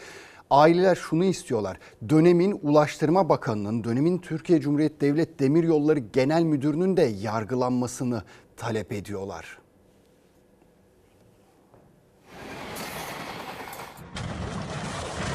[0.50, 1.78] aileler şunu istiyorlar.
[2.08, 8.22] Dönemin Ulaştırma Bakanı'nın, dönemin Türkiye Cumhuriyeti Devlet Demiryolları Genel Müdürü'nün de yargılanmasını
[8.56, 9.58] talep ediyorlar.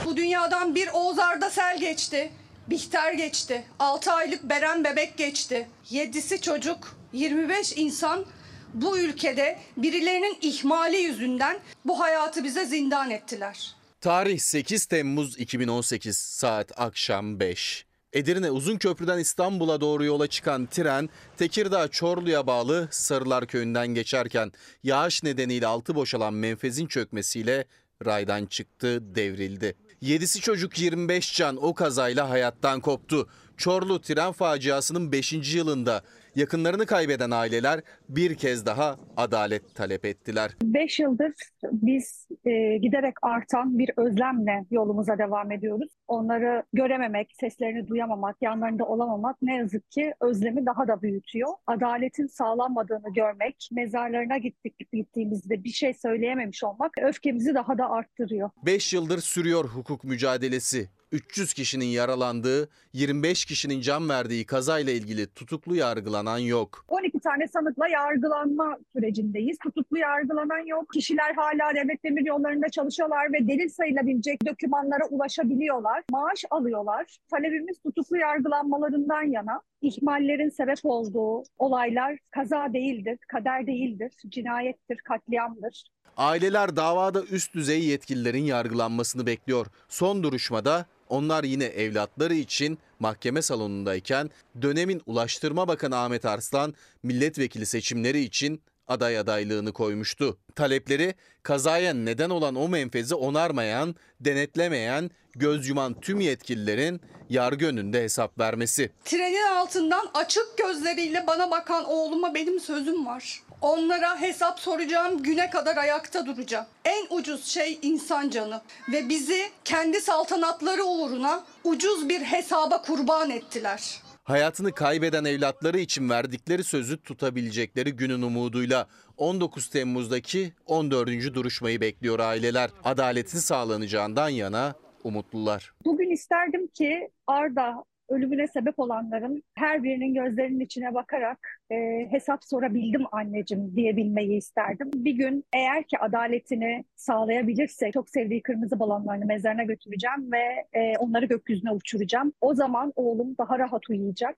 [0.06, 2.32] Bu dünyadan bir Oğuz Arda Sel geçti.
[2.70, 3.64] Bihter geçti.
[3.80, 5.68] 6 aylık Beren bebek geçti.
[5.90, 8.26] 7'si çocuk, 25 insan
[8.74, 13.76] bu ülkede birilerinin ihmali yüzünden bu hayatı bize zindan ettiler.
[14.02, 17.86] Tarih 8 Temmuz 2018 saat akşam 5.
[18.14, 24.52] Edirne Uzunköprü'den İstanbul'a doğru yola çıkan tren Tekirdağ Çorlu'ya bağlı Sarılar Köyü'nden geçerken
[24.84, 27.66] yağış nedeniyle altı boşalan menfezin çökmesiyle
[28.06, 29.76] raydan çıktı, devrildi.
[30.02, 33.28] 7'si çocuk 25 can o kazayla hayattan koptu.
[33.58, 35.34] Çorlu tren faciasının 5.
[35.56, 36.02] yılında
[36.38, 40.52] yakınlarını kaybeden aileler bir kez daha adalet talep ettiler.
[40.64, 45.90] 5 yıldır biz e, giderek artan bir özlemle yolumuza devam ediyoruz.
[46.08, 51.50] Onları görememek, seslerini duyamamak, yanlarında olamamak ne yazık ki özlemi daha da büyütüyor.
[51.68, 58.50] Adaletin sağlanmadığını görmek, mezarlarına gittik gittiğimizde bir şey söyleyememiş olmak öfkemizi daha da arttırıyor.
[58.66, 60.90] 5 yıldır sürüyor hukuk mücadelesi.
[61.12, 66.86] 300 kişinin yaralandığı, 25 kişinin can verdiği kazayla ilgili tutuklu yargılanan yok.
[66.88, 69.58] 12 tane sanıkla yargılanma sürecindeyiz.
[69.64, 70.90] Tutuklu yargılanan yok.
[70.94, 76.04] Kişiler hala devlet demir yollarında çalışıyorlar ve delil sayılabilecek dokümanlara ulaşabiliyorlar.
[76.12, 77.18] Maaş alıyorlar.
[77.32, 79.62] Talebimiz tutuklu yargılanmalarından yana.
[79.82, 85.84] İhmallerin sebep olduğu olaylar kaza değildir, kader değildir, cinayettir, katliamdır.
[86.18, 89.68] Aileler davada üst düzey yetkililerin yargılanmasını bekliyor.
[89.88, 94.30] Son duruşmada Onlar yine evlatları için mahkeme salonundayken
[94.62, 100.38] dönemin Ulaştırma Bakanı Ahmet Arslan milletvekili seçimleri için aday adaylığını koymuştu.
[100.56, 108.40] Talepleri kazaya neden olan o menfezi onarmayan, denetlemeyen, göz yuman tüm yetkililerin yargı önünde hesap
[108.40, 108.92] vermesi.
[109.06, 113.44] Trenin altından açık gözleriyle bana bakan oğluma benim sözüm var.
[113.62, 116.66] Onlara hesap soracağım güne kadar ayakta duracağım.
[116.86, 124.02] En ucuz şey insan canı ve bizi kendi saltanatları uğruna ucuz bir hesaba kurban ettiler.
[124.24, 131.08] Hayatını kaybeden evlatları için verdikleri sözü tutabilecekleri günün umuduyla 19 Temmuz'daki 14.
[131.34, 132.70] duruşmayı bekliyor aileler.
[132.84, 135.74] Adaletin sağlanacağından yana umutlular.
[135.86, 141.40] Bugün isterdim ki Arda ölümüne sebep olanların her birinin gözlerinin içine bakarak
[141.72, 144.90] e, hesap sorabildim anneciğim diyebilmeyi isterdim.
[144.94, 151.26] Bir gün eğer ki adaletini sağlayabilirsek çok sevdiği kırmızı balonlarını mezarına götüreceğim ve e, onları
[151.26, 152.34] gökyüzüne uçuracağım.
[152.42, 154.38] O zaman oğlum daha rahat uyuyacak.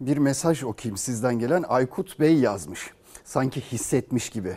[0.00, 2.90] Bir mesaj okuyayım sizden gelen Aykut Bey yazmış.
[3.24, 4.56] Sanki hissetmiş gibi.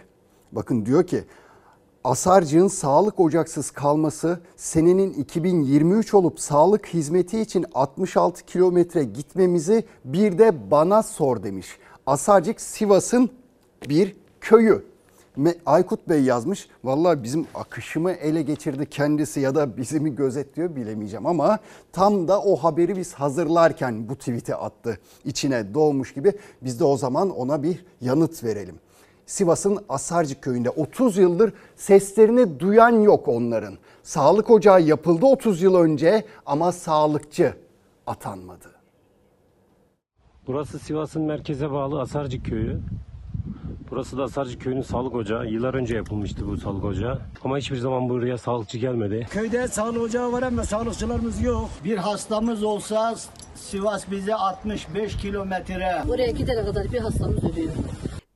[0.51, 1.23] Bakın diyor ki
[2.05, 10.71] Asarcığın sağlık ocaksız kalması senenin 2023 olup sağlık hizmeti için 66 kilometre gitmemizi bir de
[10.71, 11.67] bana sor demiş.
[12.05, 13.29] Asarcık Sivas'ın
[13.89, 14.85] bir köyü.
[15.65, 16.69] Aykut Bey yazmış.
[16.83, 21.59] Vallahi bizim akışımı ele geçirdi kendisi ya da bizi mi gözetliyor bilemeyeceğim ama
[21.91, 24.99] tam da o haberi biz hazırlarken bu tweet'i attı.
[25.25, 28.75] İçine doğmuş gibi biz de o zaman ona bir yanıt verelim.
[29.25, 33.77] Sivas'ın Asarcık köyünde 30 yıldır seslerini duyan yok onların.
[34.03, 37.53] Sağlık ocağı yapıldı 30 yıl önce ama sağlıkçı
[38.07, 38.71] atanmadı.
[40.47, 42.79] Burası Sivas'ın merkeze bağlı Asarcık köyü.
[43.91, 45.45] Burası da Asarcık köyünün sağlık ocağı.
[45.47, 47.19] Yıllar önce yapılmıştı bu sağlık ocağı.
[47.43, 49.27] Ama hiçbir zaman buraya sağlıkçı gelmedi.
[49.31, 51.69] Köyde sağlık ocağı var ama sağlıkçılarımız yok.
[51.83, 53.15] Bir hastamız olsa
[53.55, 56.03] Sivas bize 65 kilometre.
[56.07, 57.73] Buraya gidene kadar bir hastamız ölüyor.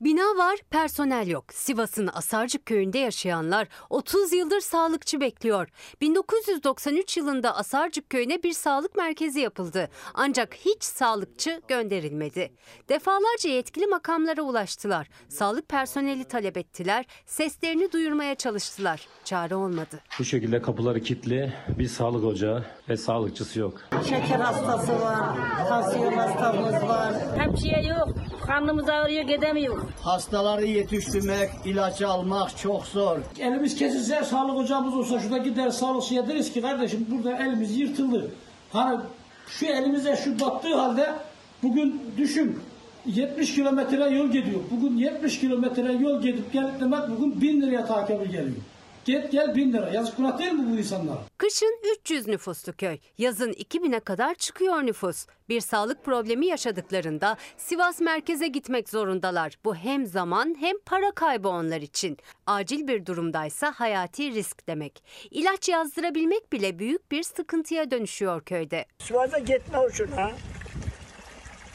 [0.00, 1.44] Bina var, personel yok.
[1.52, 5.68] Sivas'ın Asarcık köyünde yaşayanlar 30 yıldır sağlıkçı bekliyor.
[6.00, 9.88] 1993 yılında Asarcık köyüne bir sağlık merkezi yapıldı.
[10.14, 12.52] Ancak hiç sağlıkçı gönderilmedi.
[12.88, 15.08] Defalarca yetkili makamlara ulaştılar.
[15.28, 17.06] Sağlık personeli talep ettiler.
[17.26, 19.08] Seslerini duyurmaya çalıştılar.
[19.24, 20.00] Çare olmadı.
[20.18, 21.52] Bu şekilde kapıları kilitli.
[21.78, 23.80] Bir sağlık ocağı ve sağlıkçısı yok.
[24.08, 25.36] Şeker hastası var,
[25.68, 27.14] tansiyon hastamız var.
[27.38, 28.08] Hemşire yok,
[28.46, 29.89] karnımız ağrıyor, gidemiyor.
[30.02, 33.18] Hastaları yetiştirmek, ilaç almak çok zor.
[33.40, 38.30] Elimiz kesilse sağlık ocağımız olsa şurada gider sağlıkçıya deriz ki kardeşim burada elimiz yırtıldı.
[38.72, 39.00] Hani
[39.48, 41.14] şu elimize şu battığı halde
[41.62, 42.58] bugün düşün
[43.06, 44.60] 70 kilometre yol gidiyor.
[44.70, 48.56] Bugün 70 kilometre yol gidip gelip demek bugün 1000 liraya takip geliyor.
[49.04, 49.90] Git gel 1000 lira.
[49.90, 51.18] Yazık günah değil mi bu insanlara?
[51.38, 55.26] Kışın 300 nüfuslu köy, yazın 2000'e kadar çıkıyor nüfus.
[55.48, 59.54] Bir sağlık problemi yaşadıklarında Sivas merkeze gitmek zorundalar.
[59.64, 62.18] Bu hem zaman hem para kaybı onlar için.
[62.46, 65.02] Acil bir durumdaysa hayati risk demek.
[65.30, 68.84] İlaç yazdırabilmek bile büyük bir sıkıntıya dönüşüyor köyde.
[68.98, 70.30] Sivas'a gitme uçuna,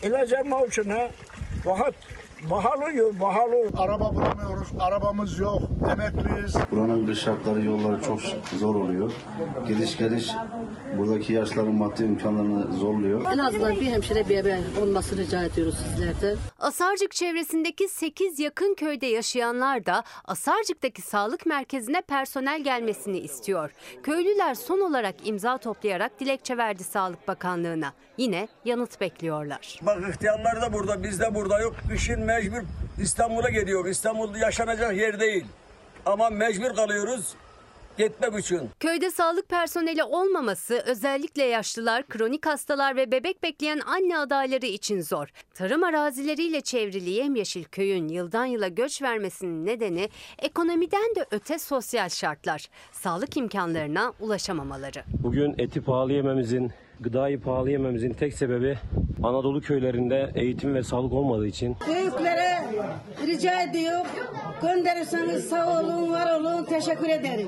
[0.04, 1.10] ilaç alma uçuna,
[1.66, 1.94] vahat
[2.52, 3.70] Bahalıyor, bahalı.
[3.78, 6.56] Araba bulamıyoruz, arabamız yok, emekliyiz.
[6.72, 8.20] Buranın kış şartları, yolları çok
[8.60, 9.12] zor oluyor.
[9.68, 10.32] Gidiş geliş
[10.98, 13.22] buradaki yaşların maddi imkanlarını zorluyor.
[13.34, 16.38] En azından bir hemşire bir ebe olmasını rica ediyoruz sizlerden.
[16.60, 23.72] Asarcık çevresindeki 8 yakın köyde yaşayanlar da Asarcık'taki sağlık merkezine personel gelmesini istiyor.
[24.04, 27.94] Köylüler son olarak imza toplayarak dilekçe verdi Sağlık Bakanlığı'na.
[28.18, 29.80] Yine yanıt bekliyorlar.
[29.82, 31.76] Bak ihtiyarlar da burada, biz de burada yok.
[31.90, 32.62] Kışın mecbur
[33.02, 33.86] İstanbul'a gidiyor.
[33.86, 35.46] İstanbul yaşanacak yer değil.
[36.06, 37.34] Ama mecbur kalıyoruz
[37.98, 38.70] gitmek için.
[38.80, 45.28] Köyde sağlık personeli olmaması özellikle yaşlılar, kronik hastalar ve bebek bekleyen anne adayları için zor.
[45.54, 50.10] Tarım arazileriyle çevrili yemyeşil köyün yıldan yıla göç vermesinin nedeni
[50.40, 52.70] ekonomiden de öte sosyal şartlar.
[52.92, 55.04] Sağlık imkanlarına ulaşamamaları.
[55.24, 58.78] Bugün eti pahalı yememizin, gıdayı pahalı yememizin tek sebebi
[59.24, 61.76] Anadolu köylerinde eğitim ve sağlık olmadığı için.
[61.88, 62.64] Büyüklere
[63.28, 64.06] rica ediyor,
[64.62, 67.48] gönderirseniz sağ olun, var olun, teşekkür ederim.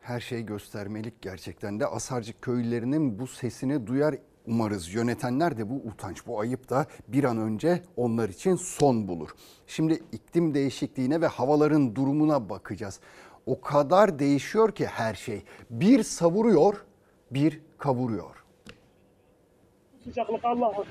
[0.00, 4.14] Her şey göstermelik gerçekten de Asarcık köylülerinin bu sesini duyar
[4.46, 4.94] umarız.
[4.94, 9.30] Yönetenler de bu utanç, bu ayıp da bir an önce onlar için son bulur.
[9.66, 13.00] Şimdi iklim değişikliğine ve havaların durumuna bakacağız.
[13.46, 15.42] O kadar değişiyor ki her şey.
[15.70, 16.84] Bir savuruyor,
[17.30, 18.44] bir kavuruyor.
[20.04, 20.86] Sıcaklık Allah'ım.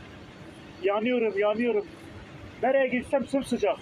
[0.83, 1.85] Yanıyorum, yanıyorum.
[2.63, 3.77] Nereye gitsem sımsıcak.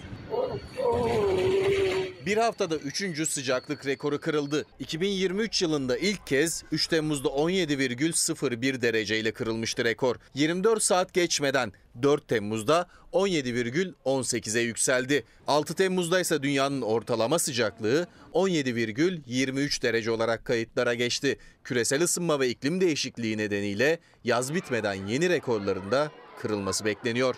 [2.26, 3.28] Bir haftada 3.
[3.28, 4.66] sıcaklık rekoru kırıldı.
[4.78, 10.16] 2023 yılında ilk kez 3 Temmuz'da 17,01 dereceyle kırılmıştı rekor.
[10.34, 11.72] 24 saat geçmeden
[12.02, 15.24] 4 Temmuz'da 17,18'e yükseldi.
[15.46, 21.38] 6 Temmuz'da ise dünyanın ortalama sıcaklığı 17,23 derece olarak kayıtlara geçti.
[21.64, 27.34] Küresel ısınma ve iklim değişikliği nedeniyle yaz bitmeden yeni rekorların da kırılması bekleniyor.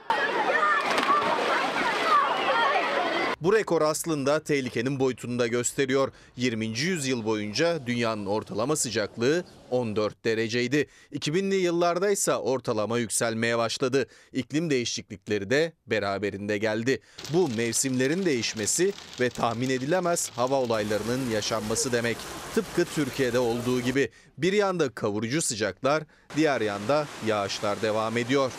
[3.41, 6.12] Bu rekor aslında tehlikenin boyutunu da gösteriyor.
[6.37, 6.66] 20.
[6.66, 10.87] yüzyıl boyunca dünyanın ortalama sıcaklığı 14 dereceydi.
[11.12, 14.07] 2000'li yıllarda ise ortalama yükselmeye başladı.
[14.32, 17.01] İklim değişiklikleri de beraberinde geldi.
[17.32, 22.16] Bu mevsimlerin değişmesi ve tahmin edilemez hava olaylarının yaşanması demek.
[22.55, 26.03] Tıpkı Türkiye'de olduğu gibi bir yanda kavurucu sıcaklar,
[26.37, 28.53] diğer yanda yağışlar devam ediyor.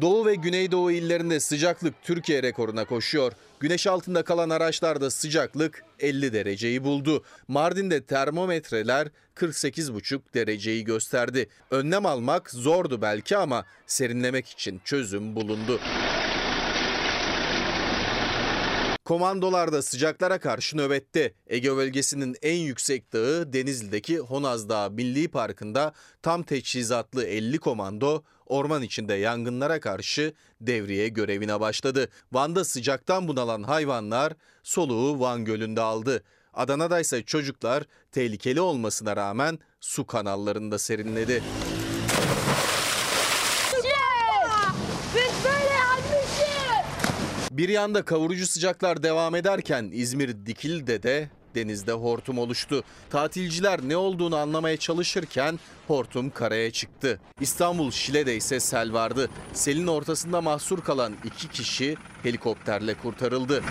[0.00, 3.32] Doğu ve Güneydoğu illerinde sıcaklık Türkiye rekoruna koşuyor.
[3.60, 7.24] Güneş altında kalan araçlarda sıcaklık 50 dereceyi buldu.
[7.48, 11.48] Mardin'de termometreler 48,5 dereceyi gösterdi.
[11.70, 15.80] Önlem almak zordu belki ama serinlemek için çözüm bulundu.
[19.10, 21.34] Komandolar da sıcaklara karşı nöbette.
[21.46, 25.92] Ege bölgesinin en yüksek dağı Denizli'deki Honaz Dağı Milli Parkı'nda
[26.22, 32.08] tam teçhizatlı 50 komando orman içinde yangınlara karşı devriye görevine başladı.
[32.32, 34.32] Van'da sıcaktan bunalan hayvanlar
[34.62, 36.22] soluğu Van Gölü'nde aldı.
[36.54, 41.42] Adana'da ise çocuklar tehlikeli olmasına rağmen su kanallarında serinledi.
[45.14, 46.50] Biz böyle yanmışız.
[47.50, 52.84] Bir yanda kavurucu sıcaklar devam ederken İzmir Dikili'de de denizde hortum oluştu.
[53.10, 57.20] Tatilciler ne olduğunu anlamaya çalışırken hortum karaya çıktı.
[57.40, 59.30] İstanbul Şile'de ise sel vardı.
[59.52, 63.62] Selin ortasında mahsur kalan iki kişi helikopterle kurtarıldı.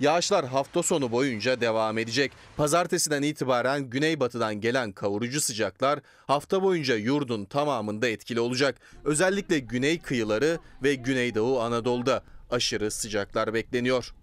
[0.00, 2.32] Yağışlar hafta sonu boyunca devam edecek.
[2.56, 8.76] Pazartesiden itibaren güneybatıdan gelen kavurucu sıcaklar hafta boyunca yurdun tamamında etkili olacak.
[9.04, 14.14] Özellikle güney kıyıları ve güneydoğu Anadolu'da aşırı sıcaklar bekleniyor.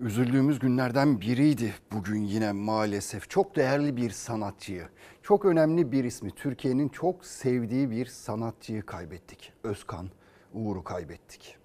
[0.00, 3.30] Üzüldüğümüz günlerden biriydi bugün yine maalesef.
[3.30, 4.88] Çok değerli bir sanatçıyı,
[5.22, 9.52] çok önemli bir ismi, Türkiye'nin çok sevdiği bir sanatçıyı kaybettik.
[9.64, 10.10] Özkan
[10.54, 11.63] Uğur'u kaybettik.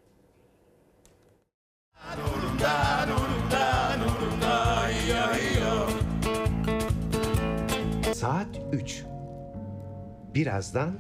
[8.13, 9.03] Saat 3.
[10.35, 10.99] Birazdan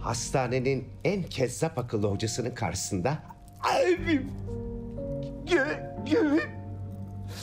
[0.00, 3.18] hastanenin en kezzap akıllı hocasının karşısında
[3.62, 4.30] abim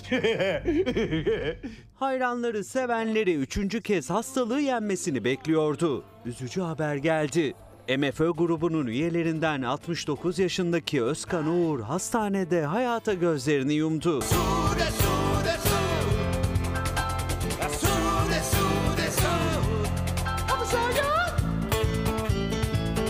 [1.95, 6.03] Hayranları, sevenleri üçüncü kez hastalığı yenmesini bekliyordu.
[6.25, 7.53] Üzücü haber geldi.
[7.97, 14.19] MFÖ grubunun üyelerinden 69 yaşındaki Özkan Uğur hastanede hayata gözlerini yumdu.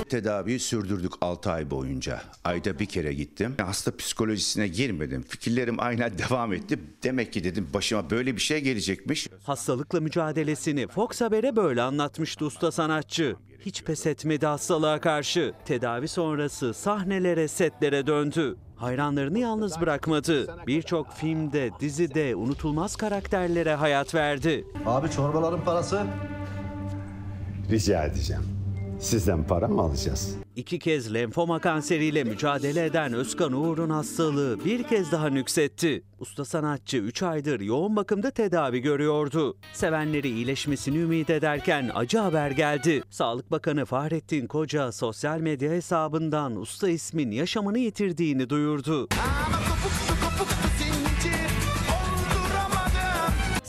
[0.09, 2.21] Tedaviyi sürdürdük 6 ay boyunca.
[2.43, 3.55] Ayda bir kere gittim.
[3.61, 5.21] Hasta psikolojisine girmedim.
[5.21, 6.79] Fikirlerim aynen devam etti.
[7.03, 9.27] Demek ki dedim başıma böyle bir şey gelecekmiş.
[9.43, 13.35] Hastalıkla mücadelesini Fox Haber'e böyle anlatmıştı usta sanatçı.
[13.59, 15.53] Hiç pes etmedi hastalığa karşı.
[15.65, 18.55] Tedavi sonrası sahnelere, setlere döndü.
[18.75, 20.55] Hayranlarını yalnız bırakmadı.
[20.67, 24.65] Birçok filmde, dizide unutulmaz karakterlere hayat verdi.
[24.85, 26.03] Abi çorbaların parası?
[27.71, 28.58] Rica edeceğim.
[28.99, 30.35] Sizden para mı alacağız?
[30.55, 36.03] İki kez lenfoma kanseriyle mücadele eden Özkan Uğur'un hastalığı bir kez daha nüksetti.
[36.19, 39.57] Usta sanatçı 3 aydır yoğun bakımda tedavi görüyordu.
[39.73, 43.03] Sevenleri iyileşmesini ümit ederken acı haber geldi.
[43.09, 49.07] Sağlık Bakanı Fahrettin Koca sosyal medya hesabından usta ismin yaşamını yitirdiğini duyurdu.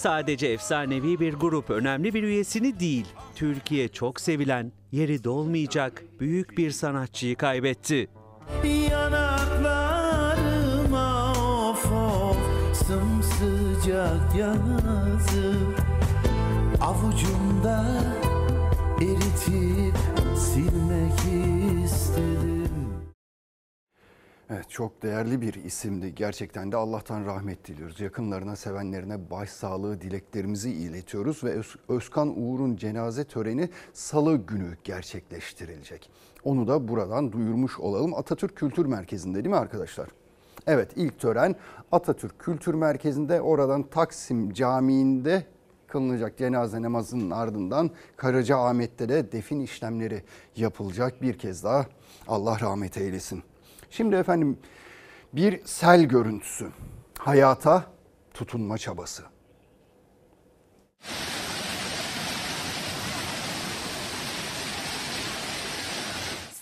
[0.00, 6.70] Sadece efsanevi bir grup önemli bir üyesini değil, Türkiye çok sevilen, yeri dolmayacak büyük bir
[6.70, 8.08] sanatçıyı kaybetti.
[8.90, 9.72] Yanaklarıma
[11.70, 12.36] of of
[12.86, 15.80] sımsıcak yazıp
[16.80, 18.00] Avucumda
[24.52, 26.14] Evet çok değerli bir isimdi.
[26.14, 28.00] Gerçekten de Allah'tan rahmet diliyoruz.
[28.00, 36.10] Yakınlarına, sevenlerine başsağlığı dileklerimizi iletiyoruz ve Öz- Özkan Uğur'un cenaze töreni salı günü gerçekleştirilecek.
[36.44, 38.14] Onu da buradan duyurmuş olalım.
[38.14, 40.08] Atatürk Kültür Merkezi'nde değil mi arkadaşlar?
[40.66, 41.56] Evet ilk tören
[41.92, 45.44] Atatürk Kültür Merkezi'nde oradan Taksim Camii'nde
[45.86, 50.22] kılınacak cenaze namazının ardından Karacaahmet'te de defin işlemleri
[50.56, 51.22] yapılacak.
[51.22, 51.86] Bir kez daha
[52.28, 53.42] Allah rahmet eylesin.
[53.90, 54.58] Şimdi efendim
[55.32, 56.70] bir sel görüntüsü.
[57.18, 57.84] Hayata
[58.34, 59.22] tutunma çabası.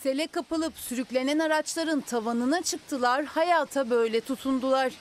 [0.03, 4.93] Sele kapılıp sürüklenen araçların tavanına çıktılar, hayata böyle tutundular.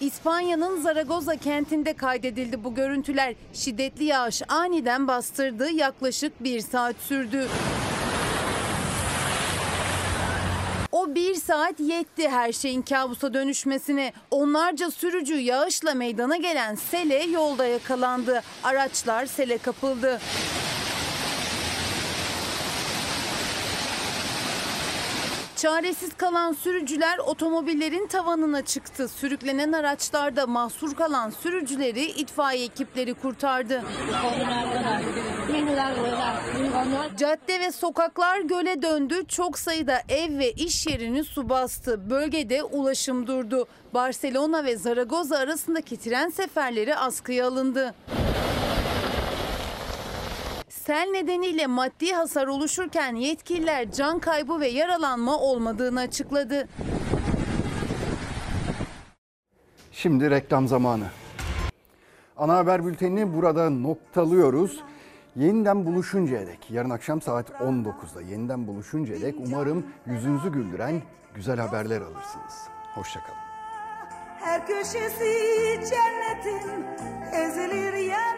[0.00, 3.34] İspanya'nın Zaragoza kentinde kaydedildi bu görüntüler.
[3.52, 7.48] Şiddetli yağış aniden bastırdı, yaklaşık bir saat sürdü.
[10.92, 14.12] O bir saat yetti her şeyin kabusa dönüşmesine.
[14.30, 18.42] Onlarca sürücü yağışla meydana gelen sele yolda yakalandı.
[18.64, 20.20] Araçlar sele kapıldı.
[25.60, 29.08] Çaresiz kalan sürücüler otomobillerin tavanına çıktı.
[29.08, 33.82] Sürüklenen araçlarda mahsur kalan sürücüleri itfaiye ekipleri kurtardı.
[37.16, 39.14] Cadde ve sokaklar göle döndü.
[39.28, 42.10] Çok sayıda ev ve iş yerini su bastı.
[42.10, 43.66] Bölgede ulaşım durdu.
[43.94, 47.94] Barcelona ve Zaragoza arasındaki tren seferleri askıya alındı.
[50.90, 56.68] Sel nedeniyle maddi hasar oluşurken yetkililer can kaybı ve yaralanma olmadığını açıkladı.
[59.92, 61.04] Şimdi reklam zamanı.
[62.36, 64.80] Ana haber bültenini burada noktalıyoruz.
[65.36, 71.02] Yeniden buluşuncaya dek, yarın akşam saat 19'da yeniden buluşuncaya dek umarım yüzünüzü güldüren
[71.34, 72.68] güzel haberler alırsınız.
[72.94, 73.38] Hoşçakalın.
[74.40, 75.34] Her köşesi
[75.90, 76.84] cennetin
[77.32, 78.36] ezilir yer